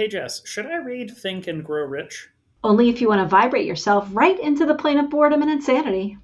Hey 0.00 0.08
Jess, 0.08 0.40
should 0.46 0.64
I 0.64 0.76
read 0.76 1.14
Think 1.14 1.46
and 1.46 1.62
Grow 1.62 1.84
Rich? 1.84 2.30
Only 2.64 2.88
if 2.88 3.02
you 3.02 3.08
want 3.08 3.20
to 3.20 3.28
vibrate 3.28 3.66
yourself 3.66 4.08
right 4.12 4.40
into 4.40 4.64
the 4.64 4.74
plane 4.74 4.96
of 4.96 5.10
boredom 5.10 5.42
and 5.42 5.50
insanity. 5.50 6.16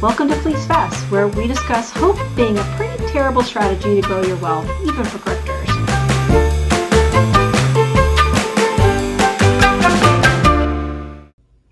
Welcome 0.00 0.28
to 0.28 0.36
Fleece 0.36 0.64
Fests, 0.66 1.10
where 1.10 1.26
we 1.26 1.48
discuss 1.48 1.90
hope 1.90 2.16
being 2.36 2.56
a 2.58 2.62
pretty 2.76 3.04
terrible 3.08 3.42
strategy 3.42 4.00
to 4.00 4.06
grow 4.06 4.22
your 4.22 4.36
wealth, 4.36 4.70
even 4.84 5.04
for 5.04 5.18
grifters. 5.18 5.66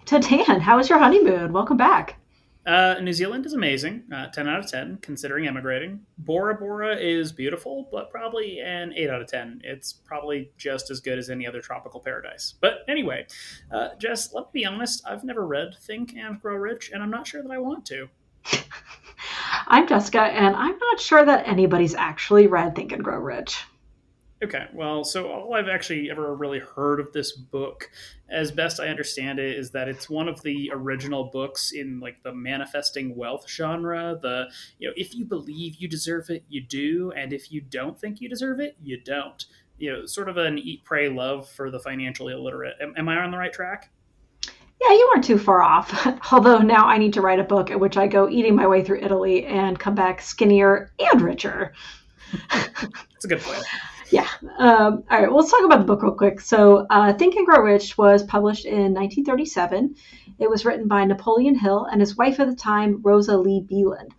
So, 0.07 0.19
Dan, 0.19 0.61
how 0.61 0.79
was 0.79 0.89
your 0.89 0.99
honeymoon? 0.99 1.53
Welcome 1.53 1.77
back. 1.77 2.20
Uh, 2.67 2.97
New 3.01 3.13
Zealand 3.13 3.47
is 3.47 3.55
amazing. 3.55 4.05
Uh, 4.15 4.27
10 4.29 4.49
out 4.49 4.61
of 4.61 4.71
10, 4.71 4.99
considering 5.01 5.47
emigrating. 5.47 6.01
Bora 6.19 6.55
Bora 6.55 6.97
is 6.97 7.33
beautiful, 7.33 7.89
but 7.91 8.11
probably 8.11 8.61
an 8.61 8.93
8 8.95 9.11
out 9.11 9.23
of 9.23 9.29
10. 9.29 9.63
It's 9.65 9.93
probably 9.93 10.51
just 10.59 10.91
as 10.91 11.01
good 11.01 11.19
as 11.19 11.31
any 11.31 11.47
other 11.47 11.61
tropical 11.61 12.01
paradise. 12.01 12.55
But 12.61 12.85
anyway, 12.87 13.27
uh, 13.73 13.91
Jess, 13.99 14.35
let 14.35 14.53
me 14.53 14.61
be 14.61 14.67
honest. 14.67 15.03
I've 15.07 15.25
never 15.25 15.47
read 15.47 15.75
Think 15.81 16.15
and 16.17 16.41
Grow 16.41 16.57
Rich, 16.57 16.91
and 16.93 17.03
I'm 17.03 17.11
not 17.11 17.27
sure 17.27 17.43
that 17.43 17.51
I 17.51 17.59
want 17.59 17.87
to. 17.87 18.09
I'm 19.67 19.89
Jessica, 19.89 20.21
and 20.21 20.55
I'm 20.55 20.79
not 20.79 21.01
sure 21.01 21.25
that 21.25 21.49
anybody's 21.49 21.95
actually 21.95 22.47
read 22.47 22.75
Think 22.75 22.93
and 22.93 23.03
Grow 23.03 23.19
Rich. 23.19 23.65
Okay, 24.43 24.69
well, 24.73 25.05
so 25.05 25.31
all 25.31 25.53
I've 25.53 25.69
actually 25.69 26.11
ever 26.11 26.35
really 26.35 26.61
heard 26.61 26.99
of 26.99 27.13
this 27.13 27.33
book, 27.33 27.91
as 28.31 28.51
best 28.51 28.81
I 28.81 28.89
understand 28.89 29.39
it, 29.39 29.55
is 29.55 29.71
that 29.73 29.87
it's 29.87 30.09
one 30.09 30.29
of 30.29 30.43
the 30.43 30.71
original 30.73 31.25
books 31.25 31.73
in 31.73 32.01
like 32.01 32.23
the 32.23 32.33
manifesting 32.33 33.15
wealth 33.15 33.47
genre. 33.47 34.19
The 34.21 34.47
you 34.79 34.89
know, 34.89 34.95
if 34.97 35.15
you 35.15 35.27
believe 35.27 35.77
you 35.77 35.89
deserve 35.89 36.31
it, 36.31 36.45
you 36.49 36.63
do, 36.63 37.13
and 37.15 37.35
if 37.35 37.53
you 37.53 37.61
don't 37.61 38.01
think 38.01 38.23
you 38.23 38.31
deserve 38.31 38.61
it, 38.61 38.77
you 38.83 38.99
don't. 38.99 39.45
You 39.77 39.93
know, 39.93 40.07
sort 40.07 40.31
of 40.31 40.39
an 40.39 40.59
eat, 40.59 40.85
pray, 40.85 41.11
love 41.11 41.47
for 41.47 41.71
the 41.71 41.79
financially 41.79 42.33
illiterate. 42.33 42.77
Am, 42.81 42.95
am 42.97 43.11
I 43.11 43.19
on 43.19 43.31
the 43.31 43.39
right 43.39 43.53
track? 43.53 43.91
Yeah, 44.81 44.93
you 44.93 45.11
weren't 45.13 45.25
too 45.25 45.39
far 45.39 45.61
off. 45.61 46.07
Although 46.33 46.61
now 46.61 46.87
I 46.87 46.97
need 46.97 47.13
to 47.13 47.21
write 47.21 47.41
a 47.41 47.45
book 47.45 47.71
in 47.71 47.79
which 47.79 47.99
I 47.99 48.07
go 48.07 48.27
eating 48.27 48.57
my 48.57 48.67
way 48.67 48.83
through 48.83 49.03
Italy 49.03 49.45
and 49.45 49.79
come 49.79 49.95
back 49.95 50.23
skinnier 50.23 50.93
and 50.99 51.21
richer. 51.21 51.75
That's 52.51 53.25
a 53.27 53.29
good 53.29 53.41
plan 53.41 53.63
yeah. 54.11 54.29
Um, 54.59 55.05
all 55.11 55.21
right. 55.21 55.29
Well, 55.29 55.39
let's 55.39 55.51
talk 55.51 55.65
about 55.65 55.79
the 55.79 55.85
book 55.85 56.03
real 56.03 56.13
quick. 56.13 56.41
So, 56.41 56.87
uh, 56.91 57.13
Think 57.13 57.37
and 57.37 57.47
Grow 57.47 57.63
Rich 57.63 57.97
was 57.97 58.23
published 58.23 58.65
in 58.65 58.95
1937. 58.95 59.95
It 60.39 60.51
was 60.51 60.65
written 60.65 60.89
by 60.89 61.05
Napoleon 61.05 61.55
Hill 61.55 61.87
and 61.91 62.01
his 62.01 62.17
wife 62.17 62.41
at 62.41 62.49
the 62.49 62.57
time, 62.57 63.01
Rosa 63.03 63.37
Lee 63.37 63.63
Beeland. 63.63 64.11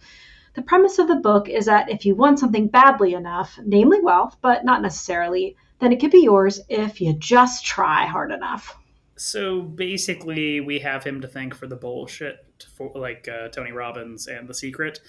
The 0.53 0.61
premise 0.61 0.99
of 0.99 1.07
the 1.07 1.15
book 1.15 1.47
is 1.49 1.65
that 1.65 1.89
if 1.89 2.05
you 2.05 2.15
want 2.15 2.39
something 2.39 2.67
badly 2.67 3.13
enough, 3.13 3.57
namely 3.63 4.01
wealth, 4.01 4.37
but 4.41 4.65
not 4.65 4.81
necessarily, 4.81 5.55
then 5.79 5.91
it 5.91 5.99
could 5.99 6.11
be 6.11 6.23
yours 6.23 6.59
if 6.69 7.01
you 7.01 7.13
just 7.13 7.65
try 7.65 8.05
hard 8.05 8.31
enough. 8.31 8.77
So 9.15 9.61
basically, 9.61 10.59
we 10.61 10.79
have 10.79 11.03
him 11.03 11.21
to 11.21 11.27
thank 11.27 11.55
for 11.55 11.67
the 11.67 11.75
bullshit, 11.75 12.45
for, 12.75 12.91
like 12.95 13.27
uh, 13.27 13.47
Tony 13.49 13.71
Robbins 13.71 14.27
and 14.27 14.47
The 14.47 14.53
Secret. 14.53 14.99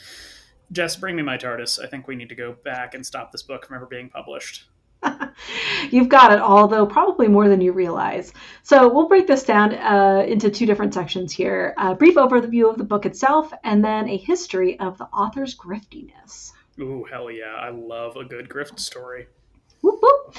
Jess, 0.70 0.96
bring 0.96 1.16
me 1.16 1.22
my 1.22 1.36
TARDIS. 1.36 1.82
I 1.82 1.86
think 1.86 2.06
we 2.06 2.16
need 2.16 2.28
to 2.30 2.34
go 2.34 2.52
back 2.64 2.94
and 2.94 3.04
stop 3.04 3.32
this 3.32 3.42
book 3.42 3.66
from 3.66 3.76
ever 3.76 3.86
being 3.86 4.08
published. 4.08 4.64
You've 5.90 6.08
got 6.08 6.32
it, 6.32 6.40
although 6.40 6.86
probably 6.86 7.28
more 7.28 7.48
than 7.48 7.60
you 7.60 7.72
realize. 7.72 8.32
So 8.62 8.92
we'll 8.92 9.08
break 9.08 9.26
this 9.26 9.44
down 9.44 9.74
uh, 9.74 10.24
into 10.26 10.50
two 10.50 10.66
different 10.66 10.94
sections 10.94 11.32
here 11.32 11.74
a 11.76 11.94
brief 11.94 12.16
overview 12.16 12.70
of 12.70 12.78
the 12.78 12.84
book 12.84 13.06
itself, 13.06 13.52
and 13.64 13.84
then 13.84 14.08
a 14.08 14.16
history 14.16 14.78
of 14.78 14.98
the 14.98 15.06
author's 15.06 15.56
griftiness. 15.56 16.52
Ooh, 16.80 17.04
hell 17.10 17.30
yeah. 17.30 17.54
I 17.54 17.70
love 17.70 18.16
a 18.16 18.24
good 18.24 18.48
grift 18.48 18.78
story. 18.78 19.26
Whoop, 19.82 19.98
whoop. 20.00 20.36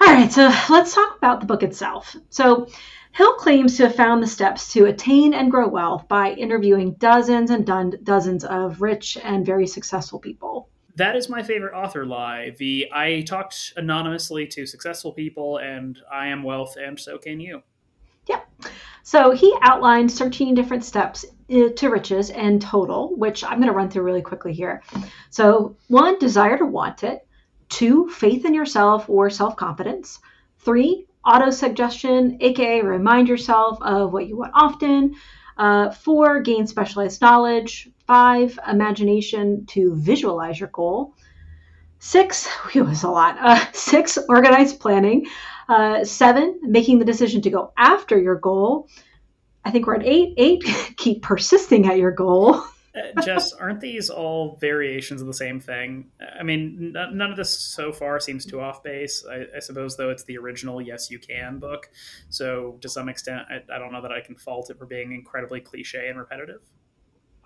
All 0.00 0.12
right, 0.12 0.32
so 0.32 0.52
let's 0.68 0.94
talk 0.94 1.16
about 1.16 1.40
the 1.40 1.46
book 1.46 1.62
itself. 1.62 2.16
So, 2.30 2.68
Hill 3.12 3.34
claims 3.34 3.76
to 3.76 3.84
have 3.84 3.94
found 3.94 4.20
the 4.20 4.26
steps 4.26 4.72
to 4.72 4.86
attain 4.86 5.34
and 5.34 5.48
grow 5.48 5.68
wealth 5.68 6.08
by 6.08 6.32
interviewing 6.32 6.94
dozens 6.94 7.50
and 7.50 7.64
dozens 8.02 8.44
of 8.44 8.82
rich 8.82 9.16
and 9.22 9.46
very 9.46 9.68
successful 9.68 10.18
people 10.18 10.68
that 10.96 11.16
is 11.16 11.28
my 11.28 11.42
favorite 11.42 11.74
author 11.74 12.06
lie. 12.06 12.54
The 12.58 12.88
I 12.92 13.22
talked 13.22 13.72
anonymously 13.76 14.46
to 14.48 14.66
successful 14.66 15.12
people, 15.12 15.58
and 15.58 15.98
I 16.12 16.28
am 16.28 16.42
wealth, 16.42 16.76
and 16.76 16.98
so 16.98 17.18
can 17.18 17.40
you. 17.40 17.62
Yep. 18.28 18.48
So 19.02 19.32
he 19.32 19.54
outlined 19.60 20.10
13 20.12 20.54
different 20.54 20.84
steps 20.84 21.26
uh, 21.52 21.68
to 21.76 21.88
riches 21.88 22.30
in 22.30 22.58
total, 22.58 23.14
which 23.16 23.44
I'm 23.44 23.58
going 23.58 23.68
to 23.68 23.72
run 23.72 23.90
through 23.90 24.04
really 24.04 24.22
quickly 24.22 24.54
here. 24.54 24.82
So, 25.30 25.76
one, 25.88 26.18
desire 26.18 26.56
to 26.56 26.64
want 26.64 27.04
it. 27.04 27.26
Two, 27.68 28.08
faith 28.08 28.44
in 28.44 28.54
yourself 28.54 29.10
or 29.10 29.28
self 29.30 29.56
confidence. 29.56 30.20
Three, 30.60 31.06
auto 31.26 31.50
suggestion, 31.50 32.38
aka 32.40 32.82
remind 32.82 33.28
yourself 33.28 33.78
of 33.82 34.12
what 34.12 34.26
you 34.26 34.38
want 34.38 34.52
often. 34.54 35.14
Uh, 35.56 35.90
four, 35.90 36.40
gain 36.40 36.66
specialized 36.66 37.20
knowledge. 37.20 37.88
Five, 38.06 38.58
imagination 38.68 39.66
to 39.66 39.94
visualize 39.94 40.58
your 40.58 40.68
goal. 40.70 41.14
Six, 41.98 42.48
it 42.74 42.82
was 42.82 43.02
a 43.02 43.10
lot. 43.10 43.38
Uh, 43.40 43.64
six, 43.72 44.18
organized 44.28 44.80
planning. 44.80 45.26
Uh, 45.68 46.04
seven, 46.04 46.60
making 46.62 46.98
the 46.98 47.04
decision 47.04 47.40
to 47.42 47.50
go 47.50 47.72
after 47.76 48.20
your 48.20 48.34
goal. 48.36 48.88
I 49.64 49.70
think 49.70 49.86
we're 49.86 49.94
at 49.94 50.06
eight. 50.06 50.34
Eight, 50.36 50.64
keep 50.96 51.22
persisting 51.22 51.86
at 51.86 51.98
your 51.98 52.10
goal. 52.10 52.62
Uh, 52.94 53.22
Jess, 53.22 53.52
aren't 53.52 53.80
these 53.80 54.08
all 54.08 54.56
variations 54.60 55.20
of 55.20 55.26
the 55.26 55.34
same 55.34 55.60
thing? 55.60 56.10
I 56.38 56.42
mean, 56.42 56.94
n- 56.96 57.16
none 57.16 57.30
of 57.30 57.36
this 57.36 57.58
so 57.58 57.92
far 57.92 58.20
seems 58.20 58.46
too 58.46 58.60
off 58.60 58.82
base. 58.82 59.24
I, 59.28 59.46
I, 59.56 59.58
suppose, 59.58 59.96
though, 59.96 60.10
it's 60.10 60.24
the 60.24 60.38
original 60.38 60.80
Yes 60.80 61.10
You 61.10 61.18
Can 61.18 61.58
book. 61.58 61.90
So, 62.28 62.78
to 62.82 62.88
some 62.88 63.08
extent, 63.08 63.42
I, 63.50 63.74
I 63.74 63.78
don't 63.78 63.92
know 63.92 64.02
that 64.02 64.12
I 64.12 64.20
can 64.20 64.36
fault 64.36 64.70
it 64.70 64.78
for 64.78 64.86
being 64.86 65.12
incredibly 65.12 65.60
cliche 65.60 66.08
and 66.08 66.18
repetitive. 66.18 66.60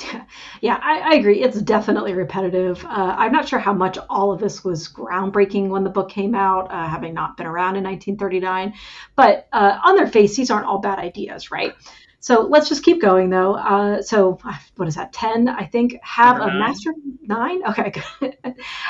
yeah, 0.61 0.79
I, 0.83 1.13
I, 1.13 1.15
agree. 1.15 1.43
It's 1.43 1.61
definitely 1.63 2.15
repetitive. 2.15 2.85
Uh, 2.85 3.15
I'm 3.19 3.33
not 3.33 3.49
sure 3.49 3.59
how 3.59 3.73
much 3.73 3.99
all 4.09 4.33
of 4.33 4.41
this 4.41 4.63
was 4.63 4.89
groundbreaking 4.89 5.69
when 5.69 5.85
the 5.85 5.91
book 5.91 6.09
came 6.09 6.35
out, 6.35 6.71
uh, 6.71 6.87
having 6.87 7.15
not 7.15 7.37
been 7.37 7.47
around 7.47 7.77
in 7.77 7.85
1939. 7.85 8.75
But 9.17 9.49
uh, 9.53 9.79
on 9.85 9.97
their 9.97 10.07
face, 10.07 10.37
these 10.37 10.51
aren't 10.51 10.67
all 10.67 10.79
bad 10.79 10.99
ideas, 10.99 11.51
right? 11.51 11.75
So 12.21 12.43
let's 12.43 12.69
just 12.69 12.85
keep 12.85 13.01
going, 13.01 13.31
though. 13.31 13.55
Uh, 13.55 14.03
so 14.03 14.39
what 14.77 14.89
is 14.89 14.97
that? 14.97 15.13
10, 15.13 15.49
I 15.49 15.65
think. 15.65 15.99
Have 16.03 16.39
Number 16.39 16.57
a 16.57 16.59
master 16.59 16.93
nine. 17.23 17.63
Okay, 17.65 17.93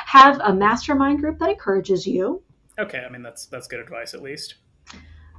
have 0.06 0.41
a 0.43 0.53
mastermind 0.55 1.21
group 1.21 1.38
that 1.38 1.50
encourages 1.50 2.06
you. 2.06 2.43
Okay, 2.78 3.05
I 3.05 3.11
mean 3.11 3.22
that's 3.22 3.47
that's 3.47 3.67
good 3.67 3.81
advice 3.81 4.15
at 4.15 4.22
least. 4.22 4.55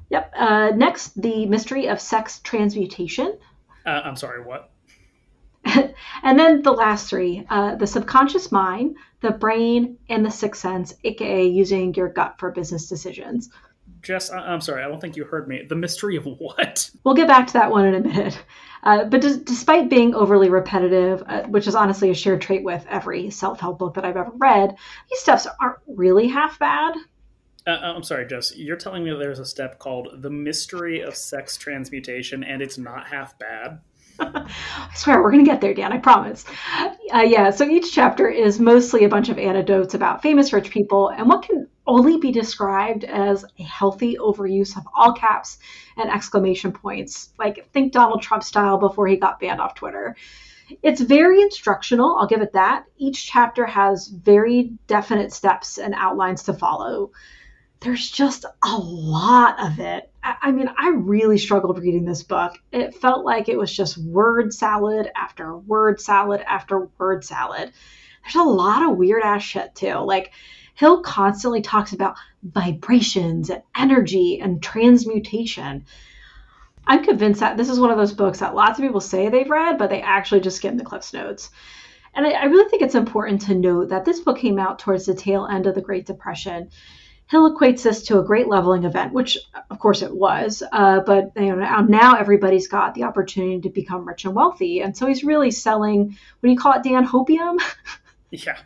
Yep. 0.09 0.33
Uh, 0.35 0.71
next, 0.75 1.19
the 1.21 1.45
mystery 1.45 1.87
of 1.87 2.01
sex 2.01 2.39
transmutation. 2.39 3.37
Uh, 3.85 4.01
I'm 4.03 4.15
sorry, 4.15 4.43
what? 4.43 4.71
and 5.65 6.39
then 6.39 6.61
the 6.61 6.71
last 6.71 7.09
three 7.09 7.45
uh, 7.49 7.75
the 7.75 7.87
subconscious 7.87 8.51
mind, 8.51 8.95
the 9.21 9.31
brain, 9.31 9.97
and 10.09 10.25
the 10.25 10.31
sixth 10.31 10.61
sense, 10.61 10.93
aka 11.03 11.47
using 11.47 11.93
your 11.93 12.09
gut 12.09 12.35
for 12.37 12.51
business 12.51 12.87
decisions. 12.87 13.49
Jess, 14.01 14.31
I- 14.31 14.53
am 14.53 14.61
sorry, 14.61 14.83
I 14.83 14.87
don't 14.87 14.99
think 14.99 15.15
you 15.15 15.25
heard 15.25 15.47
me. 15.47 15.63
The 15.67 15.75
mystery 15.75 16.15
of 16.15 16.25
what? 16.25 16.89
We'll 17.03 17.15
get 17.15 17.27
back 17.27 17.47
to 17.47 17.53
that 17.53 17.71
one 17.71 17.85
in 17.85 17.95
a 17.95 17.99
minute. 18.01 18.43
Uh, 18.83 19.05
but 19.05 19.21
d- 19.21 19.39
despite 19.43 19.89
being 19.89 20.13
overly 20.13 20.49
repetitive, 20.49 21.23
uh, 21.25 21.43
which 21.43 21.67
is 21.67 21.75
honestly 21.75 22.09
a 22.09 22.13
shared 22.13 22.41
trait 22.41 22.63
with 22.63 22.85
every 22.89 23.29
self 23.29 23.59
help 23.59 23.79
book 23.79 23.95
that 23.95 24.05
I've 24.05 24.17
ever 24.17 24.31
read, 24.35 24.75
these 25.09 25.19
steps 25.19 25.47
aren't 25.59 25.79
really 25.87 26.27
half 26.27 26.59
bad. 26.59 26.95
Uh, 27.65 27.71
uh, 27.71 27.93
I'm 27.95 28.03
sorry, 28.03 28.27
Jess. 28.27 28.55
You're 28.55 28.77
telling 28.77 29.03
me 29.03 29.11
there's 29.11 29.39
a 29.39 29.45
step 29.45 29.79
called 29.79 30.21
the 30.21 30.29
mystery 30.29 31.01
of 31.01 31.15
sex 31.15 31.57
transmutation, 31.57 32.43
and 32.43 32.61
it's 32.61 32.77
not 32.77 33.07
half 33.07 33.37
bad. 33.39 33.79
I 34.19 34.89
swear 34.95 35.21
we're 35.21 35.31
going 35.31 35.45
to 35.45 35.49
get 35.51 35.61
there, 35.61 35.73
Dan. 35.73 35.93
I 35.93 35.97
promise. 35.97 36.45
Uh, 37.13 37.21
yeah, 37.21 37.49
so 37.51 37.65
each 37.65 37.93
chapter 37.93 38.27
is 38.27 38.59
mostly 38.59 39.03
a 39.03 39.09
bunch 39.09 39.29
of 39.29 39.37
anecdotes 39.37 39.93
about 39.93 40.21
famous 40.21 40.51
rich 40.51 40.69
people 40.69 41.09
and 41.09 41.27
what 41.27 41.43
can 41.43 41.67
only 41.89 42.17
be 42.17 42.31
described 42.31 43.03
as 43.03 43.43
a 43.57 43.63
healthy 43.63 44.17
overuse 44.17 44.77
of 44.77 44.83
all 44.95 45.13
caps 45.13 45.57
and 45.97 46.09
exclamation 46.09 46.71
points. 46.71 47.33
Like, 47.37 47.69
think 47.73 47.91
Donald 47.91 48.21
Trump 48.21 48.43
style 48.43 48.77
before 48.77 49.07
he 49.07 49.17
got 49.17 49.39
banned 49.39 49.59
off 49.59 49.75
Twitter. 49.75 50.15
It's 50.83 51.01
very 51.01 51.41
instructional, 51.41 52.15
I'll 52.17 52.27
give 52.27 52.41
it 52.41 52.53
that. 52.53 52.85
Each 52.97 53.25
chapter 53.25 53.65
has 53.65 54.07
very 54.07 54.73
definite 54.87 55.33
steps 55.33 55.79
and 55.79 55.95
outlines 55.97 56.43
to 56.43 56.53
follow 56.53 57.11
there's 57.81 58.09
just 58.09 58.45
a 58.63 58.77
lot 58.77 59.59
of 59.65 59.79
it. 59.79 60.11
I 60.21 60.51
mean, 60.51 60.69
I 60.77 60.89
really 60.89 61.37
struggled 61.37 61.79
reading 61.79 62.03
this 62.03 62.23
book. 62.23 62.53
It 62.71 62.95
felt 62.95 63.23
like 63.23 63.47
it 63.47 63.57
was 63.57 63.73
just 63.73 63.97
word 63.97 64.53
salad 64.53 65.09
after 65.15 65.57
word 65.57 66.01
salad 66.01 66.41
after 66.41 66.89
word 66.97 67.23
salad. 67.23 67.71
There's 68.23 68.35
a 68.35 68.43
lot 68.43 68.83
of 68.83 68.97
weird 68.97 69.23
ass 69.23 69.43
shit 69.43 69.75
too. 69.75 69.95
Like, 69.95 70.31
Hill 70.79 71.01
constantly 71.01 71.61
talks 71.61 71.91
about 71.91 72.15
vibrations 72.41 73.49
and 73.49 73.61
energy 73.75 74.39
and 74.39 74.63
transmutation. 74.63 75.83
I'm 76.87 77.03
convinced 77.03 77.41
that 77.41 77.57
this 77.57 77.67
is 77.67 77.81
one 77.81 77.91
of 77.91 77.97
those 77.97 78.13
books 78.13 78.39
that 78.39 78.55
lots 78.55 78.79
of 78.79 78.85
people 78.85 79.01
say 79.01 79.27
they've 79.27 79.49
read, 79.49 79.77
but 79.77 79.89
they 79.89 80.01
actually 80.01 80.39
just 80.39 80.55
skim 80.55 80.77
the 80.77 80.85
Cliff's 80.85 81.11
Notes. 81.11 81.49
And 82.15 82.25
I, 82.25 82.29
I 82.31 82.45
really 82.45 82.69
think 82.69 82.81
it's 82.81 82.95
important 82.95 83.41
to 83.41 83.55
note 83.55 83.89
that 83.89 84.05
this 84.05 84.21
book 84.21 84.37
came 84.37 84.57
out 84.57 84.79
towards 84.79 85.05
the 85.05 85.13
tail 85.13 85.45
end 85.51 85.67
of 85.67 85.75
the 85.75 85.81
Great 85.81 86.05
Depression. 86.05 86.69
Hill 87.27 87.53
equates 87.53 87.83
this 87.83 88.03
to 88.03 88.19
a 88.19 88.23
great 88.23 88.47
leveling 88.47 88.85
event, 88.85 89.11
which 89.11 89.37
of 89.69 89.79
course 89.79 90.01
it 90.01 90.15
was. 90.15 90.63
Uh, 90.71 91.01
but 91.01 91.33
you 91.35 91.57
know, 91.57 91.81
now 91.81 92.15
everybody's 92.15 92.69
got 92.69 92.93
the 92.93 93.03
opportunity 93.03 93.59
to 93.59 93.69
become 93.69 94.07
rich 94.07 94.23
and 94.23 94.33
wealthy, 94.33 94.79
and 94.79 94.95
so 94.95 95.07
he's 95.07 95.25
really 95.25 95.51
selling. 95.51 96.05
What 96.39 96.47
do 96.47 96.51
you 96.51 96.57
call 96.57 96.75
it, 96.75 96.83
Dan? 96.83 97.05
Hopium. 97.05 97.59
yeah, 98.31 98.59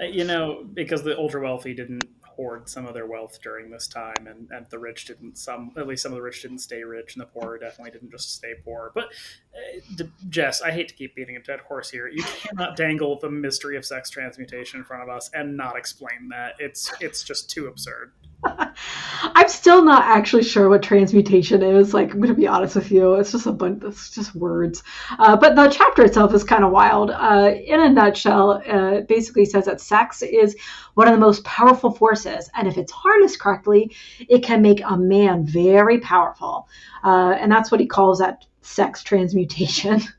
uh, 0.00 0.04
you 0.04 0.24
know, 0.24 0.64
because 0.72 1.02
the 1.02 1.16
ultra 1.18 1.42
wealthy 1.42 1.74
didn't 1.74 2.04
hoard 2.36 2.68
some 2.68 2.86
of 2.86 2.94
their 2.94 3.06
wealth 3.06 3.40
during 3.42 3.70
this 3.70 3.88
time, 3.88 4.26
and, 4.26 4.48
and 4.50 4.66
the 4.70 4.78
rich 4.78 5.06
didn't. 5.06 5.38
Some 5.38 5.72
at 5.76 5.86
least 5.86 6.02
some 6.02 6.12
of 6.12 6.16
the 6.16 6.22
rich 6.22 6.42
didn't 6.42 6.58
stay 6.58 6.82
rich, 6.82 7.14
and 7.14 7.22
the 7.22 7.26
poor 7.26 7.58
definitely 7.58 7.92
didn't 7.92 8.10
just 8.10 8.34
stay 8.34 8.54
poor. 8.64 8.92
But 8.94 9.06
uh, 9.54 10.04
Jess, 10.28 10.60
I 10.60 10.70
hate 10.70 10.88
to 10.88 10.94
keep 10.94 11.14
beating 11.14 11.36
a 11.36 11.40
dead 11.40 11.60
horse 11.60 11.90
here. 11.90 12.08
You 12.08 12.22
cannot 12.22 12.76
dangle 12.76 13.18
the 13.18 13.30
mystery 13.30 13.76
of 13.76 13.84
sex 13.84 14.10
transmutation 14.10 14.80
in 14.80 14.84
front 14.84 15.02
of 15.02 15.08
us 15.08 15.30
and 15.32 15.56
not 15.56 15.76
explain 15.76 16.28
that. 16.30 16.54
It's 16.58 16.92
it's 17.00 17.24
just 17.24 17.50
too 17.50 17.66
absurd. 17.66 18.12
I'm 18.44 19.48
still 19.48 19.82
not 19.84 20.04
actually 20.04 20.44
sure 20.44 20.68
what 20.68 20.82
transmutation 20.82 21.62
is. 21.62 21.92
Like, 21.92 22.12
I'm 22.12 22.20
going 22.20 22.28
to 22.32 22.34
be 22.34 22.46
honest 22.46 22.76
with 22.76 22.90
you, 22.90 23.14
it's 23.14 23.32
just 23.32 23.46
a 23.46 23.52
bunch. 23.52 23.82
It's 23.84 24.10
just 24.10 24.34
words. 24.34 24.82
Uh, 25.18 25.36
but 25.36 25.56
the 25.56 25.68
chapter 25.68 26.04
itself 26.04 26.34
is 26.34 26.44
kind 26.44 26.64
of 26.64 26.70
wild. 26.70 27.10
Uh, 27.10 27.52
in 27.64 27.80
a 27.80 27.88
nutshell, 27.88 28.62
uh, 28.66 28.98
it 28.98 29.08
basically 29.08 29.44
says 29.44 29.64
that 29.66 29.80
sex 29.80 30.22
is 30.22 30.56
one 30.94 31.08
of 31.08 31.14
the 31.14 31.20
most 31.20 31.44
powerful 31.44 31.90
forces, 31.90 32.50
and 32.54 32.68
if 32.68 32.78
it's 32.78 32.92
harnessed 32.92 33.40
correctly, 33.40 33.94
it 34.28 34.42
can 34.42 34.62
make 34.62 34.80
a 34.84 34.96
man 34.96 35.44
very 35.46 35.98
powerful. 36.00 36.68
Uh, 37.04 37.34
and 37.38 37.50
that's 37.50 37.70
what 37.70 37.80
he 37.80 37.86
calls 37.86 38.18
that 38.18 38.44
sex 38.62 39.02
transmutation. 39.02 40.00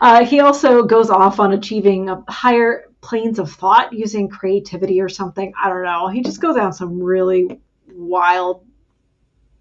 Uh, 0.00 0.24
he 0.24 0.40
also 0.40 0.82
goes 0.82 1.10
off 1.10 1.40
on 1.40 1.52
achieving 1.52 2.08
higher 2.28 2.90
planes 3.00 3.38
of 3.38 3.50
thought 3.50 3.92
using 3.92 4.28
creativity 4.28 5.00
or 5.00 5.08
something. 5.08 5.52
I 5.62 5.68
don't 5.68 5.84
know. 5.84 6.08
He 6.08 6.22
just 6.22 6.40
goes 6.40 6.56
down 6.56 6.72
some 6.72 7.00
really 7.02 7.60
wild 7.92 8.66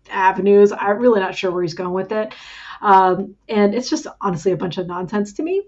avenues. 0.10 0.72
I'm 0.72 1.00
really 1.00 1.19
not 1.19 1.36
sure 1.36 1.52
where 1.52 1.63
he's 1.63 1.74
going 1.74 1.94
with 1.94 2.12
it. 2.12 2.34
Um, 2.81 3.36
and 3.48 3.74
it's 3.74 3.90
just 3.90 4.07
honestly 4.22 4.52
a 4.52 4.57
bunch 4.57 4.78
of 4.78 4.88
nonsense 4.88 5.34
to 5.34 5.44
me. 5.44 5.63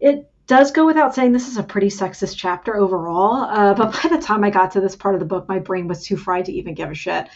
It 0.00 0.30
does 0.46 0.70
go 0.70 0.86
without 0.86 1.14
saying 1.14 1.32
this 1.32 1.48
is 1.48 1.56
a 1.56 1.62
pretty 1.62 1.88
sexist 1.88 2.36
chapter 2.36 2.76
overall, 2.76 3.42
uh, 3.42 3.74
but 3.74 3.92
by 4.02 4.08
the 4.08 4.22
time 4.22 4.44
I 4.44 4.50
got 4.50 4.72
to 4.72 4.80
this 4.80 4.96
part 4.96 5.14
of 5.14 5.20
the 5.20 5.26
book, 5.26 5.48
my 5.48 5.58
brain 5.58 5.88
was 5.88 6.04
too 6.04 6.16
fried 6.16 6.46
to 6.46 6.52
even 6.52 6.74
give 6.74 6.90
a 6.90 6.94
shit. 6.94 7.28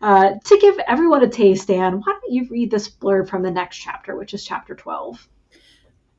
Uh, 0.00 0.34
to 0.44 0.58
give 0.60 0.78
everyone 0.86 1.24
a 1.24 1.28
taste, 1.28 1.68
Dan, 1.68 1.94
why 2.00 2.12
don't 2.12 2.32
you 2.32 2.46
read 2.50 2.70
this 2.70 2.88
blurb 2.88 3.28
from 3.28 3.42
the 3.42 3.50
next 3.50 3.78
chapter, 3.78 4.16
which 4.16 4.32
is 4.32 4.44
chapter 4.44 4.74
12? 4.74 5.28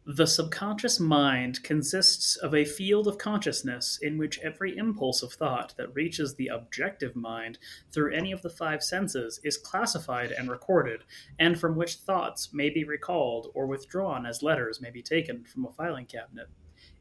The 0.06 0.26
subconscious 0.26 1.00
mind 1.00 1.62
consists 1.62 2.36
of 2.36 2.56
a 2.56 2.66
field 2.66 3.08
of 3.08 3.20
consciousness 3.20 4.00
in 4.02 4.18
which 4.18 4.40
every 4.40 4.76
impulse 4.76 5.22
of 5.22 5.34
thought 5.34 5.76
that 5.78 5.94
reaches 5.94 6.34
the 6.34 6.48
objective 6.48 7.16
mind 7.16 7.60
through 7.92 8.14
any 8.14 8.32
of 8.32 8.42
the 8.42 8.50
five 8.50 8.84
senses 8.84 9.40
is 9.44 9.56
classified 9.56 10.32
and 10.32 10.50
recorded, 10.50 11.04
and 11.38 11.60
from 11.60 11.76
which 11.76 11.98
thoughts 11.98 12.52
may 12.52 12.72
be 12.72 12.84
recalled 12.84 13.52
or 13.54 13.68
withdrawn 13.68 14.26
as 14.26 14.42
letters 14.42 14.82
may 14.82 14.90
be 14.90 15.04
taken 15.04 15.44
from 15.44 15.66
a 15.66 15.72
filing 15.72 16.08
cabinet. 16.08 16.48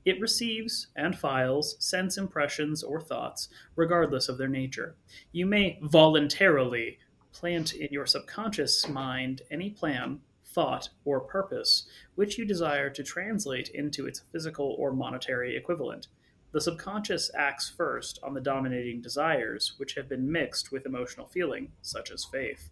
It 0.05 0.21
receives 0.21 0.89
and 0.97 1.19
files 1.19 1.77
sense 1.79 2.17
impressions 2.17 2.83
or 2.83 3.01
thoughts, 3.01 3.49
regardless 3.77 4.29
of 4.29 4.39
their 4.39 4.49
nature. 4.49 4.97
You 5.33 5.47
may 5.47 5.79
voluntarily 5.83 6.99
plant 7.33 7.75
in 7.75 7.89
your 7.91 8.07
subconscious 8.07 8.89
mind 8.89 9.43
any 9.51 9.71
plan 9.71 10.21
thought, 10.59 10.89
or 11.05 11.21
purpose, 11.21 11.87
which 12.15 12.39
you 12.39 12.45
desire 12.45 12.91
to 12.91 13.03
translate 13.03 13.69
into 13.69 14.07
its 14.07 14.23
physical 14.33 14.75
or 14.79 14.93
monetary 14.93 15.57
equivalent. 15.57 16.09
The 16.53 16.61
subconscious 16.61 17.31
acts 17.37 17.69
first 17.69 18.19
on 18.23 18.35
the 18.35 18.41
dominating 18.41 19.03
desires, 19.03 19.75
which 19.77 19.95
have 19.95 20.09
been 20.09 20.33
mixed 20.33 20.73
with 20.73 20.87
emotional 20.87 21.27
feeling, 21.27 21.73
such 21.83 22.11
as 22.11 22.25
faith. 22.25 22.71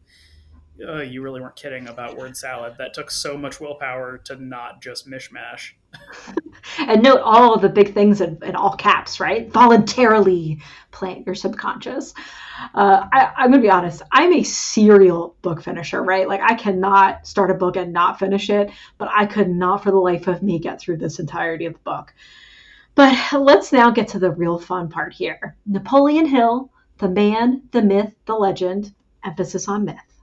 Uh, 0.87 1.01
you 1.01 1.23
really 1.23 1.41
weren't 1.41 1.57
kidding 1.57 1.89
about 1.89 2.17
word 2.17 2.37
salad. 2.37 2.75
That 2.79 2.93
took 2.93 3.11
so 3.11 3.37
much 3.37 3.61
willpower 3.61 4.19
to 4.25 4.37
not 4.37 4.83
just 4.83 5.09
mishmash. 5.09 5.73
and 6.79 7.03
note 7.03 7.21
all 7.21 7.55
of 7.55 7.63
the 7.63 7.69
big 7.69 7.95
things 7.95 8.21
in, 8.21 8.39
in, 8.43 8.55
all 8.55 8.77
caps, 8.77 9.19
right? 9.19 9.51
Voluntarily 9.51 10.61
plant 10.91 11.25
your 11.25 11.35
subconscious. 11.35 12.13
Uh, 12.75 13.07
I, 13.11 13.33
I'm 13.37 13.51
going 13.51 13.63
to 13.63 13.67
be 13.67 13.71
honest. 13.71 14.03
I'm 14.13 14.33
a 14.35 14.43
serial 14.43 15.37
book 15.43 15.63
finisher, 15.63 16.03
right? 16.03 16.29
Like 16.29 16.41
I 16.43 16.55
cannot 16.55 17.27
start 17.27 17.51
a 17.51 17.55
book 17.55 17.77
and 17.77 17.93
not 17.93 18.19
finish 18.19 18.51
it, 18.51 18.71
but 18.99 19.09
I 19.11 19.27
could 19.27 19.49
not 19.49 19.83
for 19.83 19.91
the 19.91 19.99
life 19.99 20.27
of 20.27 20.43
me 20.43 20.59
get 20.59 20.81
through 20.81 20.99
this 20.99 21.19
entirety 21.19 21.67
of 21.67 21.75
the 21.75 21.81
book. 21.81 22.13
But 22.95 23.15
let's 23.33 23.73
now 23.73 23.91
get 23.91 24.09
to 24.09 24.19
the 24.19 24.31
real 24.31 24.59
fun 24.59 24.89
part 24.89 25.13
here. 25.13 25.57
Napoleon 25.67 26.27
Hill, 26.27 26.71
the 26.99 27.09
man, 27.09 27.63
the 27.71 27.83
myth, 27.83 28.15
the 28.27 28.35
legend, 28.35 28.95
emphasis 29.25 29.69
on 29.69 29.85
myth. 29.85 30.16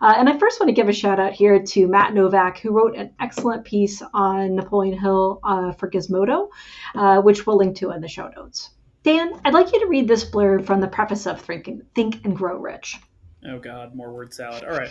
Uh, 0.00 0.14
and 0.16 0.28
I 0.28 0.38
first 0.38 0.58
want 0.58 0.68
to 0.68 0.74
give 0.74 0.88
a 0.88 0.92
shout 0.92 1.20
out 1.20 1.32
here 1.32 1.62
to 1.62 1.86
Matt 1.86 2.14
Novak, 2.14 2.58
who 2.58 2.72
wrote 2.72 2.96
an 2.96 3.12
excellent 3.20 3.64
piece 3.64 4.02
on 4.14 4.54
Napoleon 4.54 4.98
Hill 4.98 5.40
uh, 5.44 5.72
for 5.72 5.90
Gizmodo, 5.90 6.48
uh, 6.94 7.20
which 7.20 7.46
we'll 7.46 7.58
link 7.58 7.76
to 7.76 7.90
in 7.90 8.00
the 8.00 8.08
show 8.08 8.30
notes. 8.34 8.70
Dan, 9.02 9.40
I'd 9.44 9.54
like 9.54 9.72
you 9.72 9.80
to 9.80 9.86
read 9.86 10.08
this 10.08 10.24
blurb 10.24 10.66
from 10.66 10.80
the 10.80 10.88
preface 10.88 11.26
of 11.26 11.40
Think 11.40 11.68
and, 11.68 11.82
Think 11.94 12.24
and 12.24 12.36
Grow 12.36 12.58
Rich. 12.58 12.98
Oh, 13.46 13.58
God, 13.58 13.94
more 13.94 14.12
word 14.12 14.32
salad. 14.34 14.64
All 14.64 14.76
right. 14.76 14.90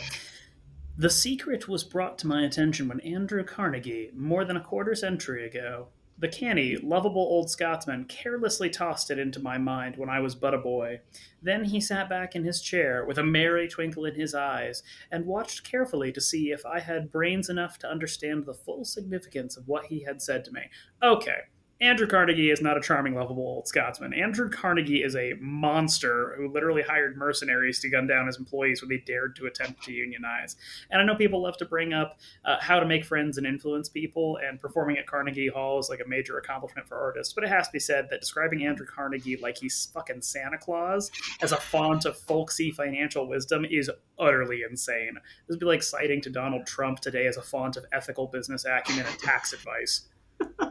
The 0.98 1.10
secret 1.10 1.68
was 1.68 1.84
brought 1.84 2.18
to 2.20 2.28
my 2.28 2.44
attention 2.44 2.88
when 2.88 3.00
Andrew 3.02 3.44
Carnegie, 3.44 4.12
more 4.14 4.44
than 4.46 4.58
a 4.58 4.64
quarter 4.64 4.96
century 4.96 5.48
ago, 5.48 5.88
the 6.20 6.28
canny, 6.28 6.76
lovable 6.76 7.22
old 7.22 7.50
Scotsman 7.50 8.04
carelessly 8.06 8.70
tossed 8.70 9.10
it 9.10 9.18
into 9.18 9.40
my 9.40 9.58
mind 9.58 9.96
when 9.96 10.10
I 10.10 10.20
was 10.20 10.36
but 10.36 10.54
a 10.54 10.58
boy. 10.58 11.00
Then 11.42 11.64
he 11.64 11.80
sat 11.80 12.10
back 12.10 12.36
in 12.36 12.44
his 12.44 12.62
chair 12.62 13.06
with 13.06 13.18
a 13.18 13.24
merry 13.24 13.70
twinkle 13.70 14.06
in 14.06 14.16
his 14.16 14.36
eyes 14.36 14.84
and 15.12 15.26
watched 15.26 15.70
carefully 15.70 16.12
to 16.12 16.20
see 16.20 16.52
if 16.52 16.66
I 16.66 16.82
had 16.82 17.12
brains 17.12 17.50
enough 17.50 17.80
to 17.80 17.90
understand 17.90 18.46
the 18.46 18.54
full 18.54 18.84
significance 18.84 19.56
of 19.56 19.68
what 19.68 19.86
he 19.86 20.04
had 20.04 20.22
said 20.22 20.44
to 20.46 20.52
me. 20.52 20.64
Okay, 21.02 21.40
Andrew 21.82 22.08
Carnegie 22.08 22.52
is 22.52 22.62
not 22.62 22.76
a 22.76 22.82
charming, 22.82 23.16
lovable 23.16 23.44
old 23.44 23.66
Scotsman. 23.66 24.14
Andrew 24.14 24.50
Carnegie 24.50 25.02
is 25.02 25.16
a 25.16 25.36
monster 25.40 26.36
who 26.36 26.52
literally 26.52 26.82
hired 26.82 27.16
mercenaries 27.16 27.80
to 27.80 27.90
gun 27.90 28.06
down 28.06 28.28
his 28.28 28.38
employees 28.38 28.82
when 28.82 28.90
they 28.90 28.98
dared 28.98 29.38
to 29.38 29.46
attempt 29.46 29.84
to 29.84 29.94
unionize. 29.94 30.58
And 30.92 31.02
I 31.02 31.06
know 31.06 31.16
people 31.16 31.42
love 31.42 31.56
to 31.58 31.66
bring 31.66 31.94
up 31.94 32.20
uh, 32.44 32.58
how 32.60 32.82
to 32.82 32.86
make 32.86 33.06
friends 33.06 33.38
and 33.38 33.48
influence 33.48 33.88
people, 33.88 34.40
and 34.46 34.60
performing 34.60 34.98
at 34.98 35.08
Carnegie 35.08 35.48
Hall 35.48 35.80
is 35.80 35.88
like 35.90 36.02
a 36.06 36.10
major 36.10 36.38
accomplishment 36.38 36.86
for 36.86 37.00
artists. 37.00 37.34
But 37.34 37.46
it 37.46 37.50
has 37.50 37.68
to 37.68 37.72
be 37.72 37.80
said 37.80 38.10
that 38.10 38.20
describing 38.20 38.66
Andrew 38.66 38.86
Carnegie 38.86 39.38
like 39.38 39.58
he's 39.58 39.90
fucking 39.94 40.22
Santa 40.22 40.58
Claus 40.58 41.10
as 41.42 41.54
a 41.54 41.58
font 41.58 42.04
of 42.04 42.18
folksy 42.18 42.72
financial 42.72 43.26
wisdom 43.26 43.64
is 43.64 43.90
utterly 44.20 44.64
insane. 44.70 45.14
This 45.14 45.56
would 45.56 45.62
be 45.62 45.66
like 45.66 45.84
citing 45.84 46.20
to 46.24 46.30
Donald 46.30 46.66
Trump 46.66 47.00
today 47.00 47.26
as 47.26 47.38
a 47.38 47.42
font 47.42 47.78
of 47.78 47.86
ethical 47.94 48.28
business 48.28 48.66
acumen 48.66 49.06
and 49.06 49.20
tax 49.20 49.54
advice. 49.54 50.10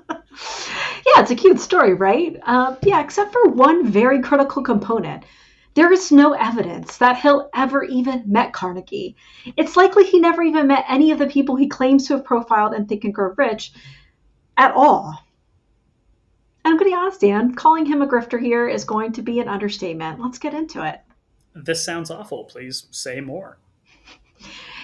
yeah, 1.07 1.21
it's 1.21 1.31
a 1.31 1.37
cute 1.37 1.61
story, 1.61 1.95
right? 1.95 2.37
Uh, 2.45 2.77
yeah, 2.83 3.01
except 3.01 3.33
for 3.33 3.49
one 3.49 3.87
very 3.91 4.21
critical 4.21 4.63
component. 4.63 5.25
There 5.75 5.93
is 5.93 6.11
no 6.11 6.33
evidence 6.33 6.97
that 6.99 7.19
Hill 7.19 7.51
ever 7.55 7.85
even 7.85 8.25
met 8.27 8.53
Carnegie. 8.53 9.17
It's 9.57 9.77
likely 9.77 10.05
he 10.05 10.19
never 10.19 10.43
even 10.43 10.67
met 10.67 10.85
any 10.89 11.13
of 11.13 11.19
the 11.19 11.27
people 11.27 11.55
he 11.57 11.69
claims 11.69 12.07
to 12.09 12.15
have 12.15 12.25
profiled 12.25 12.75
in 12.75 12.87
Think 12.87 13.05
and 13.05 13.15
Grow 13.15 13.33
Rich 13.37 13.73
at 14.57 14.75
all. 14.75 15.15
And 16.65 16.73
I'm 16.73 16.79
going 16.79 16.91
to 16.91 16.97
be 16.97 17.01
honest, 17.01 17.21
Dan, 17.21 17.55
calling 17.55 17.87
him 17.87 18.03
a 18.03 18.09
grifter 18.09 18.41
here 18.41 18.69
is 18.69 18.85
going 18.85 19.13
to 19.13 19.23
be 19.23 19.39
an 19.41 19.49
understatement. 19.49 20.21
Let's 20.21 20.39
get 20.39 20.53
into 20.53 20.87
it. 20.87 21.01
This 21.55 21.85
sounds 21.85 22.11
awful. 22.11 22.45
Please 22.45 22.87
say 22.91 23.21
more. 23.21 23.59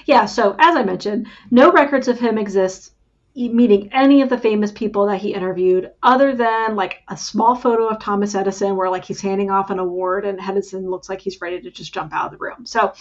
Yeah, 0.06 0.26
so 0.26 0.54
as 0.58 0.76
I 0.76 0.82
mentioned, 0.82 1.28
no 1.50 1.72
records 1.72 2.08
of 2.08 2.18
him 2.18 2.36
exist 2.36 2.93
meeting 3.34 3.92
any 3.92 4.22
of 4.22 4.28
the 4.28 4.38
famous 4.38 4.70
people 4.70 5.06
that 5.06 5.20
he 5.20 5.34
interviewed 5.34 5.90
other 6.02 6.34
than 6.34 6.76
like 6.76 7.02
a 7.08 7.16
small 7.16 7.56
photo 7.56 7.88
of 7.88 7.98
Thomas 7.98 8.34
Edison 8.34 8.76
where 8.76 8.90
like 8.90 9.04
he's 9.04 9.20
handing 9.20 9.50
off 9.50 9.70
an 9.70 9.78
award 9.78 10.24
and 10.24 10.38
Edison 10.40 10.88
looks 10.88 11.08
like 11.08 11.20
he's 11.20 11.40
ready 11.40 11.60
to 11.60 11.70
just 11.70 11.92
jump 11.92 12.14
out 12.14 12.26
of 12.26 12.32
the 12.32 12.38
room. 12.38 12.64
So 12.64 12.94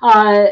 uh, 0.00 0.46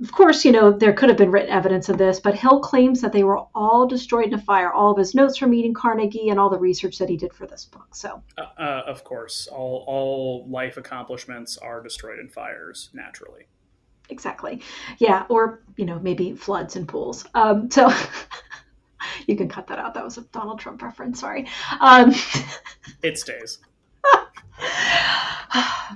of 0.00 0.12
course, 0.12 0.44
you 0.44 0.52
know, 0.52 0.70
there 0.70 0.92
could 0.92 1.08
have 1.08 1.18
been 1.18 1.32
written 1.32 1.50
evidence 1.50 1.88
of 1.88 1.98
this, 1.98 2.20
but 2.20 2.34
Hill 2.36 2.60
claims 2.60 3.00
that 3.00 3.12
they 3.12 3.24
were 3.24 3.40
all 3.54 3.86
destroyed 3.86 4.26
in 4.26 4.34
a 4.34 4.40
fire, 4.40 4.72
all 4.72 4.92
of 4.92 4.98
his 4.98 5.14
notes 5.14 5.36
from 5.36 5.50
meeting 5.50 5.74
Carnegie 5.74 6.28
and 6.28 6.38
all 6.38 6.50
the 6.50 6.58
research 6.58 6.98
that 6.98 7.08
he 7.08 7.16
did 7.16 7.32
for 7.32 7.46
this 7.46 7.64
book. 7.64 7.94
So, 7.94 8.22
uh, 8.36 8.42
uh, 8.58 8.82
of 8.86 9.02
course, 9.02 9.48
all, 9.48 9.84
all 9.88 10.46
life 10.48 10.76
accomplishments 10.76 11.58
are 11.58 11.82
destroyed 11.82 12.20
in 12.20 12.28
fires 12.28 12.90
naturally. 12.92 13.46
Exactly. 14.08 14.62
Yeah. 14.98 15.26
Or, 15.28 15.62
you 15.76 15.84
know, 15.84 15.98
maybe 15.98 16.32
floods 16.34 16.76
and 16.76 16.88
pools. 16.88 17.24
Um, 17.34 17.70
so, 17.70 17.90
you 19.26 19.36
can 19.36 19.48
cut 19.48 19.66
that 19.68 19.78
out. 19.78 19.94
That 19.94 20.04
was 20.04 20.18
a 20.18 20.22
Donald 20.22 20.60
Trump 20.60 20.82
reference. 20.82 21.20
Sorry. 21.20 21.46
Um, 21.80 22.14
it 23.02 23.18
stays. 23.18 23.58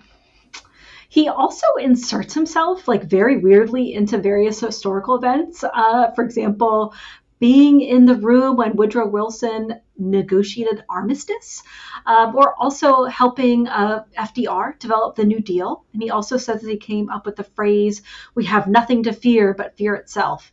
he 1.09 1.29
also 1.29 1.67
inserts 1.81 2.35
himself 2.35 2.87
like 2.89 3.05
very 3.05 3.39
weirdly 3.39 3.95
into 3.95 4.19
various 4.19 4.61
historical 4.61 5.17
events. 5.17 5.65
Uh, 5.65 6.11
for 6.13 6.25
example, 6.25 6.95
being 7.43 7.81
in 7.81 8.07
the 8.07 8.15
room 8.15 8.57
when 8.57 8.77
Woodrow 8.77 9.09
Wilson 9.09 9.81
negotiated 9.99 10.85
armistice, 10.89 11.65
um, 12.07 12.37
or 12.37 12.55
also 12.55 13.07
helping 13.07 13.67
uh, 13.67 14.05
FDR 14.17 14.79
develop 14.79 15.17
the 15.17 15.25
New 15.25 15.41
Deal. 15.41 15.85
And 15.93 16.01
he 16.01 16.09
also 16.09 16.37
says 16.37 16.63
that 16.63 16.71
he 16.71 16.77
came 16.77 17.11
up 17.11 17.27
with 17.27 17.35
the 17.35 17.43
phrase, 17.43 18.03
we 18.37 18.45
have 18.45 18.69
nothing 18.69 19.03
to 19.03 19.13
fear 19.13 19.55
but 19.55 19.77
fear 19.77 19.97
itself. 19.97 20.53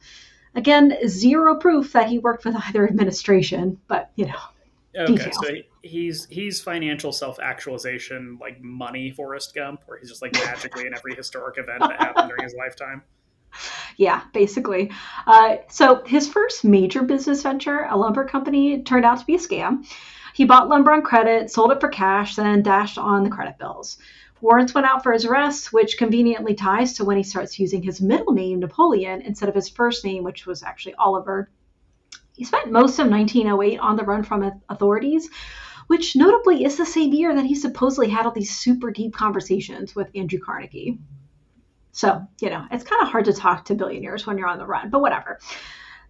Again, 0.55 0.97
zero 1.07 1.57
proof 1.57 1.93
that 1.93 2.09
he 2.09 2.17
worked 2.17 2.43
with 2.43 2.55
either 2.55 2.87
administration, 2.87 3.79
but 3.87 4.09
you 4.15 4.25
know. 4.25 4.41
Okay, 4.97 5.29
so 5.31 5.49
he's 5.83 6.25
he's 6.25 6.59
financial 6.59 7.11
self 7.11 7.39
actualization, 7.39 8.39
like 8.41 8.59
money 8.63 9.11
Forrest 9.11 9.53
Gump, 9.53 9.83
where 9.85 9.99
he's 9.99 10.09
just 10.09 10.23
like 10.23 10.33
magically 10.33 10.87
in 10.87 10.95
every 10.95 11.13
historic 11.13 11.59
event 11.59 11.81
that 11.81 12.01
happened 12.01 12.29
during 12.29 12.43
his 12.43 12.55
lifetime 12.55 13.03
yeah, 13.97 14.23
basically. 14.33 14.91
Uh, 15.27 15.57
so 15.69 16.03
his 16.05 16.27
first 16.27 16.63
major 16.63 17.01
business 17.01 17.43
venture, 17.43 17.87
a 17.89 17.97
lumber 17.97 18.25
company, 18.25 18.81
turned 18.83 19.05
out 19.05 19.19
to 19.19 19.25
be 19.25 19.35
a 19.35 19.39
scam. 19.39 19.85
He 20.33 20.45
bought 20.45 20.69
lumber 20.69 20.93
on 20.93 21.01
credit, 21.01 21.51
sold 21.51 21.71
it 21.71 21.81
for 21.81 21.89
cash, 21.89 22.35
then 22.35 22.63
dashed 22.63 22.97
on 22.97 23.23
the 23.23 23.29
credit 23.29 23.57
bills. 23.57 23.97
Warrants 24.41 24.73
went 24.73 24.87
out 24.87 25.03
for 25.03 25.11
his 25.11 25.25
arrest, 25.25 25.73
which 25.73 25.97
conveniently 25.97 26.53
ties 26.53 26.93
to 26.93 27.03
when 27.03 27.17
he 27.17 27.23
starts 27.23 27.59
using 27.59 27.83
his 27.83 27.99
middle 27.99 28.31
name, 28.31 28.59
Napoleon, 28.59 29.21
instead 29.21 29.49
of 29.49 29.55
his 29.55 29.67
first 29.67 30.05
name, 30.05 30.23
which 30.23 30.45
was 30.45 30.63
actually 30.63 30.95
Oliver. 30.95 31.49
He 32.37 32.45
spent 32.45 32.71
most 32.71 32.99
of 32.99 33.09
1908 33.09 33.79
on 33.79 33.97
the 33.97 34.05
run 34.05 34.23
from 34.23 34.61
authorities, 34.69 35.29
which 35.87 36.15
notably 36.15 36.63
is 36.63 36.77
the 36.77 36.85
same 36.85 37.11
year 37.11 37.35
that 37.35 37.45
he 37.45 37.55
supposedly 37.55 38.07
had 38.07 38.25
all 38.25 38.31
these 38.31 38.55
super 38.55 38.91
deep 38.91 39.13
conversations 39.13 39.93
with 39.93 40.09
Andrew 40.15 40.39
Carnegie. 40.39 40.99
So, 41.91 42.27
you 42.39 42.49
know, 42.49 42.65
it's 42.71 42.83
kind 42.83 43.01
of 43.01 43.09
hard 43.09 43.25
to 43.25 43.33
talk 43.33 43.65
to 43.65 43.75
billionaires 43.75 44.25
when 44.25 44.37
you're 44.37 44.47
on 44.47 44.59
the 44.59 44.65
run, 44.65 44.89
but 44.89 45.01
whatever. 45.01 45.39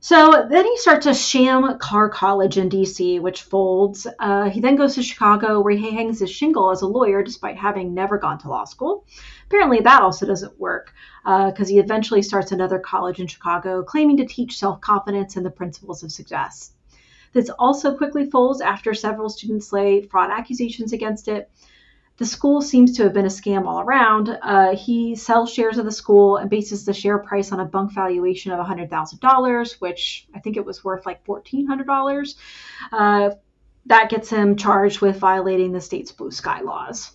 So 0.01 0.47
then 0.49 0.65
he 0.65 0.77
starts 0.77 1.07
a 1.07 1.13
sham 1.13 1.77
car 1.77 2.07
college 2.09 2.57
in 2.57 2.69
DC, 2.69 3.19
which 3.19 3.41
folds. 3.41 4.07
Uh, 4.17 4.49
he 4.49 4.61
then 4.61 4.77
goes 4.77 4.95
to 4.95 5.03
Chicago, 5.03 5.59
where 5.59 5.75
he 5.75 5.91
hangs 5.91 6.21
his 6.21 6.31
shingle 6.31 6.71
as 6.71 6.81
a 6.81 6.87
lawyer 6.87 7.21
despite 7.21 7.57
having 7.57 7.93
never 7.93 8.17
gone 8.17 8.37
to 8.39 8.49
law 8.49 8.63
school. 8.63 9.05
Apparently, 9.47 9.81
that 9.81 10.01
also 10.01 10.25
doesn't 10.25 10.57
work 10.57 10.93
because 11.23 11.67
uh, 11.67 11.73
he 11.73 11.79
eventually 11.79 12.21
starts 12.21 12.53
another 12.53 12.79
college 12.79 13.19
in 13.19 13.27
Chicago, 13.27 13.83
claiming 13.83 14.15
to 14.17 14.25
teach 14.25 14.57
self 14.57 14.79
confidence 14.79 15.35
and 15.35 15.45
the 15.45 15.51
principles 15.51 16.01
of 16.01 16.13
success. 16.13 16.71
This 17.33 17.49
also 17.59 17.95
quickly 17.95 18.29
folds 18.29 18.61
after 18.61 18.93
several 18.93 19.29
students 19.29 19.73
lay 19.73 20.01
fraud 20.03 20.31
accusations 20.31 20.93
against 20.93 21.27
it 21.27 21.51
the 22.19 22.25
school 22.25 22.61
seems 22.61 22.97
to 22.97 23.03
have 23.03 23.13
been 23.13 23.25
a 23.25 23.29
scam 23.29 23.65
all 23.65 23.79
around. 23.79 24.37
Uh, 24.41 24.75
he 24.75 25.15
sells 25.15 25.53
shares 25.53 25.77
of 25.77 25.85
the 25.85 25.91
school 25.91 26.35
and 26.35 26.49
bases 26.49 26.83
the 26.83 26.93
share 26.93 27.17
price 27.17 27.53
on 27.53 27.61
a 27.61 27.65
bunk 27.65 27.93
valuation 27.93 28.51
of 28.51 28.59
$100,000, 28.59 29.71
which 29.79 30.27
I 30.35 30.39
think 30.39 30.57
it 30.57 30.65
was 30.65 30.83
worth 30.83 31.05
like 31.05 31.25
$1,400. 31.25 32.35
Uh, 32.91 33.29
that 33.85 34.09
gets 34.09 34.29
him 34.29 34.57
charged 34.57 34.99
with 34.99 35.17
violating 35.17 35.71
the 35.71 35.79
state's 35.79 36.11
blue 36.11 36.31
sky 36.31 36.59
laws. 36.59 37.11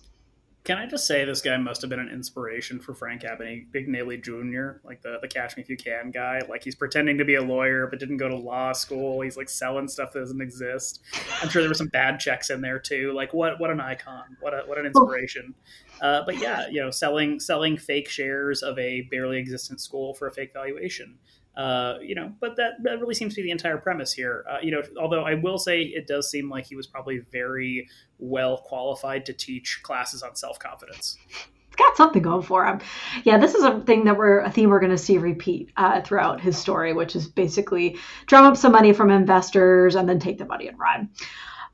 Can 0.65 0.79
I 0.79 0.87
just 0.87 1.05
say 1.05 1.23
this 1.25 1.41
guy 1.41 1.55
must 1.57 1.81
have 1.81 1.91
been 1.91 1.99
an 1.99 2.09
inspiration 2.09 2.79
for 2.79 2.95
Frank 2.95 3.21
Abagnale 3.21 4.19
Jr., 4.19 4.79
like 4.83 4.99
the, 5.03 5.19
the 5.21 5.27
Catch 5.27 5.55
Me 5.55 5.61
If 5.61 5.69
You 5.69 5.77
Can 5.77 6.09
guy. 6.09 6.41
Like 6.49 6.63
he's 6.63 6.73
pretending 6.73 7.19
to 7.19 7.23
be 7.23 7.35
a 7.35 7.41
lawyer 7.41 7.85
but 7.85 7.99
didn't 7.99 8.17
go 8.17 8.27
to 8.27 8.35
law 8.35 8.73
school. 8.73 9.21
He's 9.21 9.37
like 9.37 9.47
selling 9.47 9.87
stuff 9.87 10.11
that 10.13 10.21
doesn't 10.21 10.41
exist. 10.41 11.03
I'm 11.39 11.49
sure 11.49 11.61
there 11.61 11.69
were 11.69 11.75
some 11.75 11.89
bad 11.89 12.19
checks 12.19 12.49
in 12.49 12.61
there 12.61 12.79
too. 12.79 13.13
Like 13.13 13.31
what 13.31 13.59
what 13.59 13.69
an 13.69 13.79
icon. 13.79 14.37
What 14.39 14.55
a, 14.55 14.63
what 14.65 14.79
an 14.79 14.87
inspiration. 14.87 15.53
Uh, 16.01 16.23
but 16.25 16.39
yeah, 16.39 16.67
you 16.67 16.81
know, 16.81 16.89
selling 16.89 17.39
selling 17.39 17.77
fake 17.77 18.09
shares 18.09 18.63
of 18.63 18.79
a 18.79 19.01
barely 19.11 19.37
existent 19.37 19.81
school 19.81 20.15
for 20.15 20.27
a 20.27 20.31
fake 20.31 20.51
valuation. 20.51 21.19
Uh, 21.55 21.95
you 22.01 22.15
know, 22.15 22.33
but 22.41 22.57
that, 22.57 22.73
that 22.83 22.99
really 22.99 23.13
seems 23.13 23.33
to 23.33 23.41
be 23.41 23.47
the 23.47 23.51
entire 23.51 23.77
premise 23.77 24.11
here. 24.11 24.45
Uh, 24.49 24.57
you 24.61 24.71
know, 24.71 24.81
although 24.99 25.23
I 25.23 25.35
will 25.35 25.57
say 25.57 25.83
it 25.83 26.05
does 26.05 26.29
seem 26.29 26.49
like 26.49 26.65
he 26.65 26.75
was 26.75 26.85
probably 26.85 27.19
very 27.31 27.87
well 28.19 28.57
qualified 28.57 29.25
to 29.27 29.33
teach 29.33 29.79
classes 29.83 30.21
on 30.21 30.35
self 30.35 30.59
confidence. 30.59 31.17
It's 31.29 31.75
got 31.77 31.97
something 31.97 32.21
going 32.21 32.41
for 32.41 32.65
him. 32.65 32.79
Yeah, 33.23 33.37
this 33.37 33.53
is 33.53 33.63
a 33.63 33.81
thing 33.81 34.05
that 34.05 34.17
we're 34.17 34.39
a 34.39 34.51
theme 34.51 34.69
we're 34.69 34.79
going 34.79 34.91
to 34.91 34.97
see 34.97 35.17
repeat 35.17 35.71
uh, 35.77 36.01
throughout 36.01 36.39
his 36.41 36.57
story, 36.57 36.93
which 36.93 37.15
is 37.15 37.27
basically 37.27 37.97
drum 38.27 38.45
up 38.45 38.57
some 38.57 38.71
money 38.71 38.93
from 38.93 39.09
investors 39.09 39.95
and 39.95 40.07
then 40.07 40.19
take 40.19 40.37
the 40.37 40.45
money 40.45 40.67
and 40.67 40.79
run. 40.79 41.09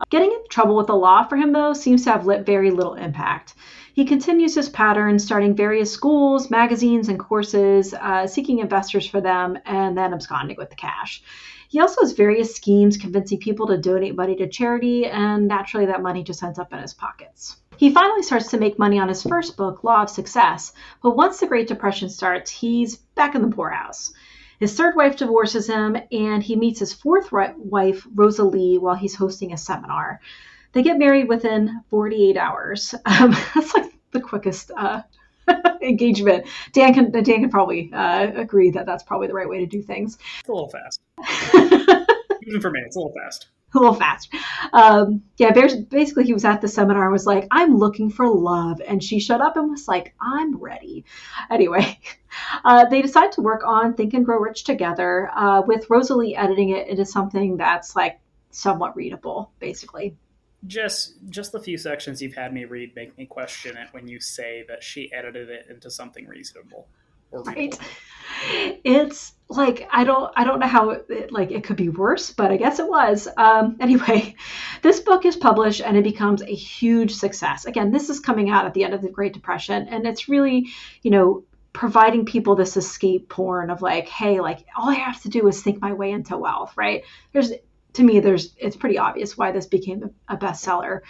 Getting 0.09 0.31
in 0.31 0.43
trouble 0.49 0.75
with 0.75 0.87
the 0.87 0.95
law 0.95 1.23
for 1.23 1.35
him, 1.37 1.53
though, 1.53 1.73
seems 1.73 2.03
to 2.05 2.11
have 2.11 2.25
lit 2.25 2.45
very 2.45 2.71
little 2.71 2.95
impact. 2.95 3.53
He 3.93 4.05
continues 4.05 4.55
his 4.55 4.69
pattern, 4.69 5.19
starting 5.19 5.55
various 5.55 5.91
schools, 5.91 6.49
magazines, 6.49 7.09
and 7.09 7.19
courses, 7.19 7.93
uh, 7.93 8.25
seeking 8.25 8.59
investors 8.59 9.05
for 9.07 9.19
them, 9.19 9.57
and 9.65 9.97
then 9.97 10.13
absconding 10.13 10.55
with 10.57 10.69
the 10.69 10.75
cash. 10.75 11.21
He 11.67 11.79
also 11.79 12.01
has 12.01 12.13
various 12.13 12.55
schemes 12.55 12.97
convincing 12.97 13.39
people 13.39 13.67
to 13.67 13.77
donate 13.77 14.15
money 14.15 14.35
to 14.37 14.47
charity, 14.47 15.05
and 15.05 15.47
naturally, 15.47 15.85
that 15.87 16.01
money 16.01 16.23
just 16.23 16.43
ends 16.43 16.59
up 16.59 16.71
in 16.71 16.79
his 16.79 16.93
pockets. 16.93 17.57
He 17.77 17.91
finally 17.91 18.23
starts 18.23 18.49
to 18.51 18.59
make 18.59 18.77
money 18.77 18.99
on 18.99 19.07
his 19.07 19.23
first 19.23 19.57
book, 19.57 19.83
Law 19.83 20.03
of 20.03 20.09
Success, 20.09 20.73
but 21.01 21.15
once 21.15 21.39
the 21.39 21.47
Great 21.47 21.67
Depression 21.67 22.09
starts, 22.09 22.51
he's 22.51 22.95
back 22.95 23.35
in 23.35 23.41
the 23.41 23.55
poorhouse. 23.55 24.13
His 24.59 24.75
third 24.75 24.95
wife 24.95 25.17
divorces 25.17 25.67
him, 25.67 25.97
and 26.11 26.43
he 26.43 26.55
meets 26.55 26.79
his 26.79 26.93
fourth 26.93 27.31
wife, 27.31 28.05
Rosa 28.13 28.43
Lee, 28.43 28.77
while 28.77 28.95
he's 28.95 29.15
hosting 29.15 29.51
a 29.51 29.57
seminar. 29.57 30.21
They 30.73 30.83
get 30.83 30.97
married 30.97 31.27
within 31.27 31.83
48 31.89 32.37
hours. 32.37 32.95
Um, 33.05 33.35
that's 33.53 33.73
like 33.73 33.91
the 34.11 34.21
quickest 34.21 34.71
uh, 34.75 35.01
engagement. 35.81 36.45
Dan 36.71 36.93
can 36.93 37.11
Dan 37.11 37.23
can 37.23 37.49
probably 37.49 37.91
uh, 37.93 38.31
agree 38.35 38.71
that 38.71 38.85
that's 38.85 39.03
probably 39.03 39.27
the 39.27 39.33
right 39.33 39.49
way 39.49 39.59
to 39.59 39.65
do 39.65 39.81
things. 39.81 40.17
It's 40.39 40.49
a 40.49 40.53
little 40.53 40.69
fast. 40.69 41.01
Even 42.47 42.61
for 42.61 42.71
me, 42.71 42.81
it's 42.85 42.95
a 42.95 42.99
little 42.99 43.13
fast. 43.13 43.47
A 43.73 43.79
little 43.79 43.93
fast. 43.93 44.33
Um, 44.73 45.23
yeah, 45.37 45.51
basically, 45.51 46.25
he 46.25 46.33
was 46.33 46.43
at 46.43 46.59
the 46.59 46.67
seminar 46.67 47.09
was 47.09 47.25
like, 47.25 47.47
I'm 47.51 47.77
looking 47.77 48.09
for 48.09 48.27
love. 48.27 48.81
And 48.85 49.01
she 49.01 49.19
shut 49.19 49.39
up 49.39 49.55
and 49.55 49.69
was 49.69 49.87
like, 49.87 50.13
I'm 50.19 50.57
ready. 50.57 51.05
Anyway, 51.49 51.97
uh, 52.65 52.85
they 52.85 53.01
decide 53.01 53.31
to 53.33 53.41
work 53.41 53.61
on 53.65 53.93
Think 53.93 54.13
and 54.13 54.25
Grow 54.25 54.39
Rich 54.39 54.65
together 54.65 55.29
uh, 55.33 55.61
with 55.65 55.89
Rosa 55.89 56.15
Lee 56.15 56.35
editing 56.35 56.69
it 56.69 56.87
into 56.87 57.05
something 57.05 57.55
that's 57.55 57.95
like 57.95 58.19
somewhat 58.49 58.97
readable, 58.97 59.51
basically 59.59 60.17
just 60.67 61.15
just 61.29 61.51
the 61.51 61.59
few 61.59 61.77
sections 61.77 62.21
you've 62.21 62.35
had 62.35 62.53
me 62.53 62.65
read 62.65 62.95
make 62.95 63.17
me 63.17 63.25
question 63.25 63.75
it 63.77 63.87
when 63.91 64.07
you 64.07 64.19
say 64.19 64.63
that 64.67 64.83
she 64.83 65.11
edited 65.11 65.49
it 65.49 65.65
into 65.69 65.89
something 65.89 66.27
reasonable 66.27 66.87
or 67.31 67.41
right. 67.43 67.77
it's 68.83 69.33
like 69.49 69.87
i 69.91 70.03
don't 70.03 70.31
i 70.35 70.43
don't 70.43 70.59
know 70.59 70.67
how 70.67 70.91
it, 70.91 71.31
like 71.31 71.51
it 71.51 71.63
could 71.63 71.77
be 71.77 71.89
worse 71.89 72.31
but 72.31 72.51
i 72.51 72.57
guess 72.57 72.79
it 72.79 72.87
was. 72.87 73.27
Um, 73.37 73.77
anyway 73.79 74.35
this 74.81 74.99
book 74.99 75.25
is 75.25 75.35
published 75.35 75.81
and 75.81 75.97
it 75.97 76.03
becomes 76.03 76.41
a 76.41 76.53
huge 76.53 77.13
success. 77.13 77.65
Again 77.65 77.91
this 77.91 78.09
is 78.09 78.19
coming 78.19 78.49
out 78.49 78.65
at 78.65 78.73
the 78.73 78.83
end 78.83 78.93
of 78.93 79.01
the 79.01 79.09
great 79.09 79.33
depression 79.33 79.87
and 79.87 80.05
it's 80.05 80.29
really 80.29 80.67
you 81.01 81.11
know 81.11 81.43
providing 81.73 82.25
people 82.25 82.55
this 82.55 82.75
escape 82.75 83.29
porn 83.29 83.69
of 83.69 83.81
like 83.81 84.07
hey 84.09 84.41
like 84.41 84.65
all 84.77 84.89
i 84.89 84.95
have 84.95 85.21
to 85.21 85.29
do 85.29 85.47
is 85.47 85.61
think 85.61 85.81
my 85.81 85.93
way 85.93 86.11
into 86.11 86.37
wealth 86.37 86.73
right? 86.75 87.03
There's 87.31 87.51
to 87.93 88.03
me, 88.03 88.19
there's 88.19 88.55
it's 88.57 88.75
pretty 88.75 88.97
obvious 88.97 89.37
why 89.37 89.51
this 89.51 89.65
became 89.65 90.09
a, 90.27 90.37
bestseller. 90.37 91.01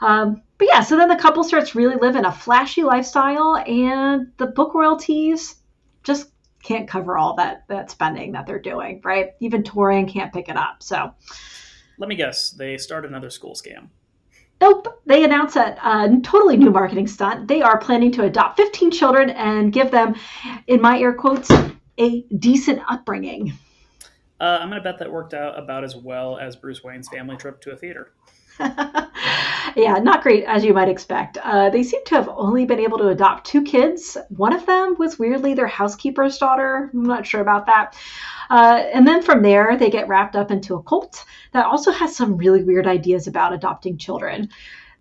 Um, 0.00 0.42
but 0.58 0.68
yeah, 0.68 0.82
so 0.82 0.96
then 0.96 1.08
the 1.08 1.16
couple 1.16 1.44
starts 1.44 1.74
really 1.74 1.96
living 1.96 2.24
a 2.24 2.32
flashy 2.32 2.82
lifestyle, 2.82 3.56
and 3.56 4.32
the 4.36 4.46
book 4.46 4.74
royalties 4.74 5.56
just 6.02 6.30
can't 6.62 6.88
cover 6.88 7.16
all 7.16 7.36
that 7.36 7.64
that 7.68 7.90
spending 7.90 8.32
that 8.32 8.46
they're 8.46 8.60
doing, 8.60 9.00
right? 9.04 9.30
Even 9.40 9.62
touring 9.62 10.06
can't 10.06 10.32
pick 10.32 10.48
it 10.48 10.56
up. 10.56 10.82
So, 10.82 11.14
let 11.98 12.08
me 12.08 12.16
guess, 12.16 12.50
they 12.50 12.76
start 12.76 13.06
another 13.06 13.30
school 13.30 13.54
scam. 13.54 13.88
Nope. 14.60 15.02
They 15.04 15.22
announce 15.24 15.56
a, 15.56 15.76
a, 15.82 16.18
totally 16.22 16.56
new 16.56 16.70
marketing 16.70 17.06
stunt. 17.06 17.46
They 17.46 17.60
are 17.60 17.78
planning 17.78 18.10
to 18.12 18.24
adopt 18.24 18.56
15 18.56 18.90
children 18.90 19.30
and 19.30 19.70
give 19.70 19.90
them, 19.90 20.14
in 20.66 20.80
my 20.80 20.98
air 20.98 21.12
quotes, 21.12 21.50
a 21.98 22.22
decent 22.38 22.80
upbringing. 22.88 23.52
Uh, 24.40 24.58
I'm 24.60 24.68
going 24.68 24.82
to 24.82 24.84
bet 24.84 24.98
that 24.98 25.10
worked 25.10 25.34
out 25.34 25.58
about 25.58 25.84
as 25.84 25.96
well 25.96 26.38
as 26.38 26.56
Bruce 26.56 26.84
Wayne's 26.84 27.08
family 27.08 27.36
trip 27.36 27.60
to 27.62 27.70
a 27.72 27.76
theater. 27.76 28.12
yeah, 29.76 29.98
not 30.02 30.22
great 30.22 30.44
as 30.44 30.64
you 30.64 30.72
might 30.72 30.88
expect. 30.88 31.36
Uh, 31.42 31.68
they 31.70 31.82
seem 31.82 32.04
to 32.06 32.14
have 32.14 32.28
only 32.28 32.64
been 32.64 32.80
able 32.80 32.98
to 32.98 33.08
adopt 33.08 33.46
two 33.46 33.62
kids. 33.62 34.16
One 34.30 34.52
of 34.52 34.64
them 34.66 34.96
was 34.98 35.18
weirdly 35.18 35.54
their 35.54 35.66
housekeeper's 35.66 36.38
daughter. 36.38 36.90
I'm 36.92 37.02
not 37.02 37.26
sure 37.26 37.40
about 37.40 37.66
that. 37.66 37.96
Uh, 38.48 38.82
and 38.92 39.06
then 39.06 39.22
from 39.22 39.42
there, 39.42 39.76
they 39.76 39.90
get 39.90 40.08
wrapped 40.08 40.36
up 40.36 40.50
into 40.50 40.76
a 40.76 40.82
cult 40.82 41.24
that 41.52 41.66
also 41.66 41.90
has 41.92 42.16
some 42.16 42.36
really 42.36 42.62
weird 42.62 42.86
ideas 42.86 43.26
about 43.26 43.52
adopting 43.52 43.98
children. 43.98 44.48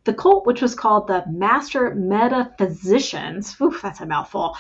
The 0.04 0.14
cult, 0.14 0.46
which 0.46 0.62
was 0.62 0.76
called 0.76 1.08
the 1.08 1.24
Master 1.28 1.96
Metaphysicians, 1.96 3.56
oof, 3.62 3.82
that's 3.82 4.02
a 4.02 4.06
mouthful, 4.06 4.58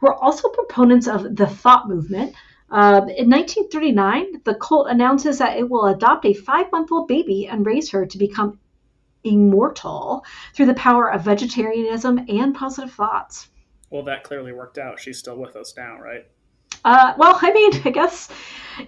were 0.00 0.14
also 0.14 0.48
proponents 0.48 1.06
of 1.06 1.36
the 1.36 1.46
thought 1.46 1.88
movement, 1.88 2.34
uh, 2.72 3.04
in 3.16 3.28
1939, 3.28 4.40
the 4.44 4.54
cult 4.54 4.88
announces 4.88 5.38
that 5.38 5.58
it 5.58 5.68
will 5.68 5.86
adopt 5.86 6.24
a 6.24 6.32
five 6.32 6.72
month 6.72 6.90
old 6.90 7.06
baby 7.06 7.46
and 7.46 7.66
raise 7.66 7.90
her 7.90 8.06
to 8.06 8.16
become 8.16 8.58
immortal 9.24 10.24
through 10.54 10.66
the 10.66 10.74
power 10.74 11.12
of 11.12 11.22
vegetarianism 11.22 12.24
and 12.28 12.54
positive 12.54 12.92
thoughts. 12.92 13.48
Well, 13.90 14.04
that 14.04 14.24
clearly 14.24 14.52
worked 14.52 14.78
out. 14.78 14.98
She's 14.98 15.18
still 15.18 15.36
with 15.36 15.54
us 15.54 15.74
now, 15.76 15.98
right? 16.00 16.26
Uh, 16.82 17.12
well, 17.18 17.38
I 17.42 17.52
mean, 17.52 17.72
I 17.84 17.90
guess 17.90 18.30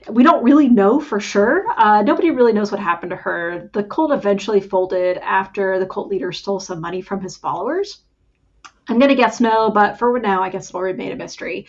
we 0.09 0.23
don't 0.23 0.43
really 0.43 0.69
know 0.69 0.99
for 0.99 1.21
sure. 1.21 1.67
Uh, 1.77 2.01
nobody 2.01 2.31
really 2.31 2.55
knows 2.55 2.73
what 2.73 2.81
happened 2.81 3.11
to 3.11 3.17
her. 3.17 3.69
The 3.75 3.85
cult 3.85 4.13
eventually 4.13 4.61
folded 4.61 5.19
after 5.19 5.79
the 5.79 5.87
cult 5.87 6.09
leader 6.09 6.33
stole 6.33 6.59
some 6.59 6.81
money 6.81 7.03
from 7.03 7.21
his 7.21 7.37
followers. 7.37 8.01
I'm 8.89 8.99
going 8.99 9.11
to 9.11 9.15
guess 9.15 9.41
no, 9.41 9.71
but 9.71 9.99
for 9.99 10.19
now, 10.19 10.43
I 10.43 10.49
guess 10.49 10.71
it'll 10.71 10.81
remain 10.81 11.13
a 11.13 11.17
mystery. 11.17 11.67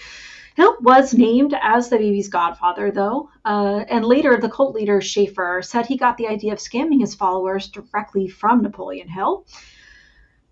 Hill 0.55 0.77
was 0.79 1.13
named 1.13 1.53
as 1.61 1.89
the 1.89 1.97
baby's 1.97 2.29
godfather, 2.29 2.89
though, 2.89 3.29
uh, 3.43 3.83
and 3.89 4.05
later 4.05 4.37
the 4.37 4.49
cult 4.49 4.73
leader 4.73 5.01
Schaefer 5.01 5.61
said 5.61 5.85
he 5.85 5.97
got 5.97 6.15
the 6.15 6.27
idea 6.27 6.53
of 6.53 6.59
scamming 6.59 7.01
his 7.01 7.13
followers 7.13 7.67
directly 7.67 8.29
from 8.29 8.61
Napoleon 8.61 9.09
Hill. 9.09 9.45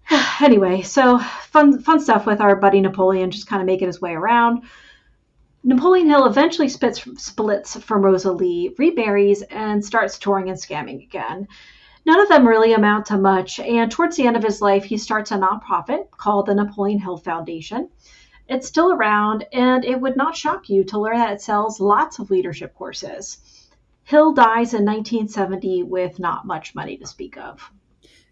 anyway, 0.41 0.81
so 0.81 1.19
fun, 1.19 1.79
fun 1.79 2.01
stuff 2.01 2.25
with 2.25 2.41
our 2.41 2.57
buddy 2.57 2.81
Napoleon, 2.81 3.31
just 3.31 3.47
kind 3.47 3.61
of 3.61 3.65
making 3.65 3.87
his 3.87 4.01
way 4.01 4.13
around. 4.13 4.63
Napoleon 5.63 6.09
Hill 6.09 6.25
eventually 6.25 6.67
splits, 6.67 7.01
splits 7.23 7.77
from 7.77 8.01
Rosa 8.01 8.33
Lee, 8.33 8.75
remarries, 8.77 9.41
and 9.43 9.83
starts 9.83 10.19
touring 10.19 10.49
and 10.49 10.57
scamming 10.57 11.01
again. 11.01 11.47
None 12.05 12.19
of 12.19 12.27
them 12.27 12.45
really 12.45 12.73
amount 12.73 13.05
to 13.05 13.17
much, 13.17 13.61
and 13.61 13.89
towards 13.89 14.17
the 14.17 14.27
end 14.27 14.35
of 14.35 14.43
his 14.43 14.61
life, 14.61 14.83
he 14.83 14.97
starts 14.97 15.31
a 15.31 15.37
nonprofit 15.37 16.11
called 16.11 16.47
the 16.47 16.55
Napoleon 16.55 16.99
Hill 16.99 17.15
Foundation. 17.15 17.87
It's 18.47 18.67
still 18.67 18.91
around, 18.91 19.45
and 19.53 19.85
it 19.85 19.99
would 19.99 20.17
not 20.17 20.35
shock 20.35 20.69
you 20.69 20.83
to 20.85 20.99
learn 20.99 21.17
that 21.17 21.33
it 21.33 21.41
sells 21.41 21.79
lots 21.79 22.19
of 22.19 22.29
leadership 22.29 22.75
courses. 22.75 23.37
Hill 24.03 24.33
dies 24.33 24.73
in 24.73 24.85
1970 24.85 25.83
with 25.83 26.19
not 26.19 26.45
much 26.45 26.75
money 26.75 26.97
to 26.97 27.07
speak 27.07 27.37
of. 27.37 27.71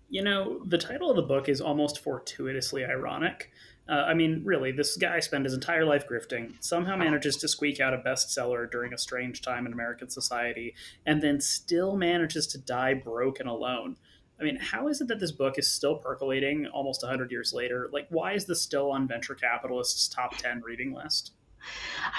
You 0.09 0.21
know, 0.21 0.61
the 0.65 0.77
title 0.77 1.09
of 1.09 1.15
the 1.15 1.21
book 1.21 1.47
is 1.47 1.61
almost 1.61 2.03
fortuitously 2.03 2.83
ironic. 2.83 3.51
Uh, 3.87 4.03
I 4.07 4.13
mean, 4.13 4.41
really, 4.43 4.71
this 4.71 4.97
guy 4.97 5.19
spent 5.21 5.45
his 5.45 5.53
entire 5.53 5.85
life 5.85 6.05
grifting, 6.07 6.53
somehow 6.59 6.97
manages 6.97 7.37
to 7.37 7.47
squeak 7.47 7.79
out 7.79 7.93
a 7.93 7.97
bestseller 7.97 8.69
during 8.69 8.93
a 8.93 8.97
strange 8.97 9.41
time 9.41 9.65
in 9.65 9.73
American 9.73 10.09
society, 10.09 10.75
and 11.05 11.21
then 11.21 11.39
still 11.39 11.95
manages 11.95 12.45
to 12.47 12.57
die 12.57 12.93
broke 12.93 13.39
and 13.39 13.49
alone. 13.49 13.95
I 14.41 14.43
mean, 14.43 14.57
how 14.57 14.87
is 14.87 15.01
it 15.01 15.07
that 15.09 15.19
this 15.19 15.31
book 15.31 15.59
is 15.59 15.69
still 15.69 15.95
percolating 15.95 16.65
almost 16.67 17.03
100 17.03 17.31
years 17.31 17.53
later? 17.53 17.89
Like, 17.93 18.07
why 18.09 18.33
is 18.33 18.45
this 18.45 18.61
still 18.61 18.91
on 18.91 19.07
venture 19.07 19.35
capitalists' 19.35 20.07
top 20.07 20.35
10 20.37 20.61
reading 20.65 20.93
list? 20.93 21.33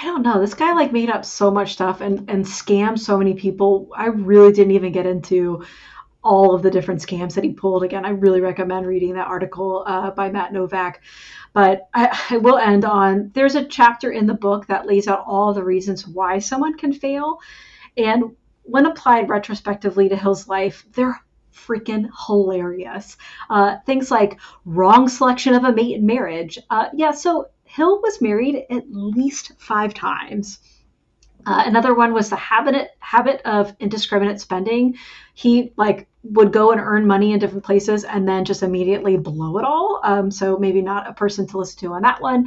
I 0.01 0.05
don't 0.05 0.23
know. 0.23 0.41
This 0.41 0.55
guy 0.55 0.73
like 0.73 0.93
made 0.93 1.11
up 1.11 1.25
so 1.25 1.51
much 1.51 1.73
stuff 1.73 2.01
and 2.01 2.31
and 2.31 2.45
scammed 2.45 3.01
so 3.01 3.19
many 3.19 3.35
people. 3.35 3.89
I 3.97 4.07
really 4.07 4.53
didn't 4.53 4.71
even 4.75 4.93
get 4.93 5.05
into 5.05 5.65
all 6.23 6.55
of 6.55 6.63
the 6.63 6.71
different 6.71 7.01
scams 7.01 7.35
that 7.35 7.43
he 7.43 7.53
pulled. 7.53 7.83
Again, 7.83 8.05
I 8.05 8.11
really 8.11 8.41
recommend 8.41 8.87
reading 8.87 9.15
that 9.15 9.27
article 9.27 9.83
uh, 9.85 10.13
by 10.13 10.31
Matt 10.31 10.53
Novak. 10.53 11.03
But 11.53 11.89
I, 11.93 12.17
I, 12.31 12.37
will 12.37 12.57
end 12.57 12.85
on 12.85 13.33
there's 13.35 13.57
a 13.57 13.65
chapter 13.65 14.13
in 14.13 14.27
the 14.27 14.35
book 14.35 14.69
that 14.69 14.87
lays 14.87 15.09
out 15.09 15.25
all 15.27 15.53
the 15.53 15.65
reasons 15.65 16.07
why 16.07 16.39
someone 16.39 16.79
can 16.79 16.93
fail. 16.93 17.41
And 17.97 18.37
when 18.63 18.87
applied 18.87 19.29
retrospectively 19.29 20.09
to 20.09 20.17
Hill's 20.17 20.47
life, 20.47 20.87
they're 20.93 21.21
freaking 21.53 22.09
hilarious. 22.27 23.17
Uh, 23.49 23.77
things 23.87 24.11
like 24.11 24.39
wrong 24.65 25.09
selection 25.09 25.55
of 25.55 25.65
a 25.65 25.73
mate 25.73 25.97
in 25.97 26.07
marriage. 26.07 26.59
Uh, 26.71 26.89
yeah, 26.95 27.13
so 27.13 27.49
Hill 27.65 28.01
was 28.03 28.21
married 28.21 28.67
at 28.71 28.85
least 28.91 29.53
five 29.59 29.95
times. 29.95 30.59
Uh, 31.45 31.65
another 31.67 31.95
one 31.95 32.13
was 32.13 32.31
the 32.31 32.37
habit 32.37 32.91
habit 33.01 33.43
of 33.45 33.75
indiscriminate 33.81 34.41
spending. 34.41 34.97
He 35.35 35.73
like 35.77 36.07
would 36.23 36.53
go 36.53 36.71
and 36.71 36.81
earn 36.81 37.07
money 37.07 37.33
in 37.33 37.41
different 37.41 37.65
places 37.65 38.05
and 38.05 38.29
then 38.29 38.45
just 38.45 38.63
immediately 38.63 39.17
blow 39.17 39.59
it 39.59 39.65
all. 39.65 40.01
Um, 40.05 40.31
so 40.31 40.57
maybe 40.57 40.83
not 40.83 41.09
a 41.09 41.15
person 41.15 41.47
to 41.49 41.59
listen 41.59 41.81
to 41.81 41.95
on 41.95 42.03
that 42.03 42.21
one. 42.21 42.47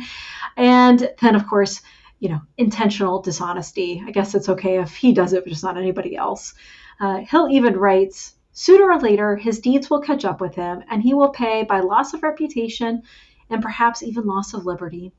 And 0.56 1.10
then 1.22 1.36
of 1.36 1.46
course, 1.48 1.82
you 2.20 2.30
know, 2.30 2.42
intentional 2.58 3.22
dishonesty. 3.22 4.02
I 4.06 4.12
guess 4.12 4.34
it's 4.34 4.50
okay 4.50 4.80
if 4.80 4.96
he 4.96 5.14
does 5.14 5.34
it, 5.34 5.44
but 5.44 5.50
just 5.50 5.64
not 5.64 5.78
anybody 5.78 6.16
else. 6.16 6.54
Uh, 7.00 7.18
Hill 7.18 7.50
even 7.52 7.76
writes, 7.76 8.35
sooner 8.56 8.90
or 8.90 9.00
later, 9.00 9.36
his 9.36 9.60
deeds 9.60 9.90
will 9.90 10.02
catch 10.02 10.26
up 10.26 10.42
with 10.42 10.56
him, 10.56 10.82
and 10.90 11.04
he 11.04 11.14
will 11.14 11.30
pay 11.30 11.64
by 11.64 11.82
loss 11.82 12.16
of 12.16 12.24
reputation 12.24 13.04
and 13.52 13.62
perhaps 13.62 14.02
even 14.02 14.26
loss 14.26 14.56
of 14.56 14.66
liberty. 14.66 15.12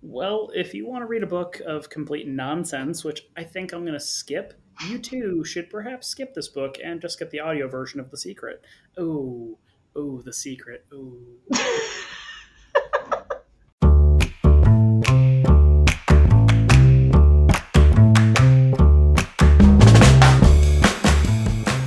Well, 0.00 0.50
if 0.54 0.72
you 0.72 0.86
want 0.86 1.02
to 1.02 1.06
read 1.06 1.24
a 1.24 1.26
book 1.26 1.60
of 1.66 1.90
complete 1.90 2.28
nonsense, 2.28 3.02
which 3.04 3.26
I 3.36 3.42
think 3.42 3.72
I'm 3.72 3.82
going 3.82 3.92
to 3.92 4.00
skip, 4.00 4.54
you 4.88 4.98
too 4.98 5.44
should 5.44 5.68
perhaps 5.68 6.06
skip 6.06 6.32
this 6.34 6.48
book 6.48 6.76
and 6.82 7.00
just 7.00 7.18
get 7.18 7.30
the 7.30 7.40
audio 7.40 7.66
version 7.66 7.98
of 7.98 8.10
The 8.10 8.16
Secret. 8.16 8.64
Oh, 8.96 9.58
oh, 9.96 10.20
The 10.22 10.32
Secret. 10.32 10.86
Oh. 10.92 11.18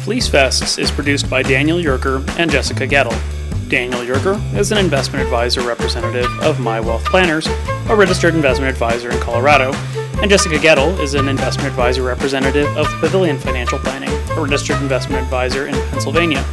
Fleece 0.09 0.27
Fests 0.27 0.79
is 0.79 0.89
produced 0.89 1.29
by 1.29 1.43
Daniel 1.43 1.77
Yerker 1.77 2.27
and 2.39 2.49
Jessica 2.49 2.87
Gettle. 2.87 3.15
Daniel 3.69 4.01
Yerker 4.01 4.41
is 4.57 4.71
an 4.71 4.79
investment 4.79 5.23
advisor 5.23 5.61
representative 5.61 6.25
of 6.41 6.59
My 6.59 6.79
Wealth 6.79 7.05
Planners, 7.05 7.45
a 7.89 7.95
registered 7.95 8.33
investment 8.33 8.71
advisor 8.71 9.11
in 9.11 9.19
Colorado, 9.19 9.71
and 10.19 10.31
Jessica 10.31 10.55
Gettle 10.55 10.99
is 10.99 11.13
an 11.13 11.27
investment 11.27 11.69
advisor 11.69 12.01
representative 12.01 12.75
of 12.75 12.87
Pavilion 12.99 13.37
Financial 13.37 13.77
Planning, 13.77 14.09
a 14.31 14.41
registered 14.41 14.81
investment 14.81 15.21
advisor 15.21 15.67
in 15.67 15.75
Pennsylvania. 15.91 16.43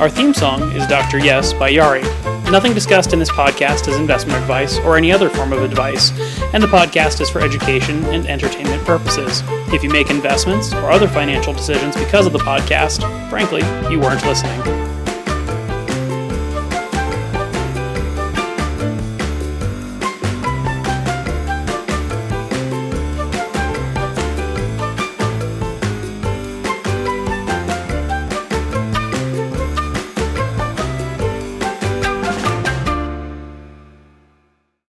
Our 0.00 0.10
theme 0.10 0.34
song 0.34 0.70
is 0.72 0.86
Dr. 0.86 1.18
Yes 1.18 1.54
by 1.54 1.72
Yari. 1.72 2.37
Nothing 2.50 2.72
discussed 2.72 3.12
in 3.12 3.18
this 3.18 3.30
podcast 3.30 3.88
is 3.88 3.96
investment 3.96 4.40
advice 4.40 4.78
or 4.78 4.96
any 4.96 5.12
other 5.12 5.28
form 5.28 5.52
of 5.52 5.62
advice, 5.62 6.12
and 6.54 6.62
the 6.62 6.66
podcast 6.66 7.20
is 7.20 7.28
for 7.28 7.42
education 7.42 8.02
and 8.06 8.26
entertainment 8.26 8.82
purposes. 8.86 9.42
If 9.70 9.84
you 9.84 9.90
make 9.90 10.08
investments 10.08 10.72
or 10.72 10.90
other 10.90 11.08
financial 11.08 11.52
decisions 11.52 11.94
because 11.94 12.26
of 12.26 12.32
the 12.32 12.38
podcast, 12.38 13.02
frankly, 13.28 13.60
you 13.92 14.00
weren't 14.00 14.24
listening. 14.24 14.87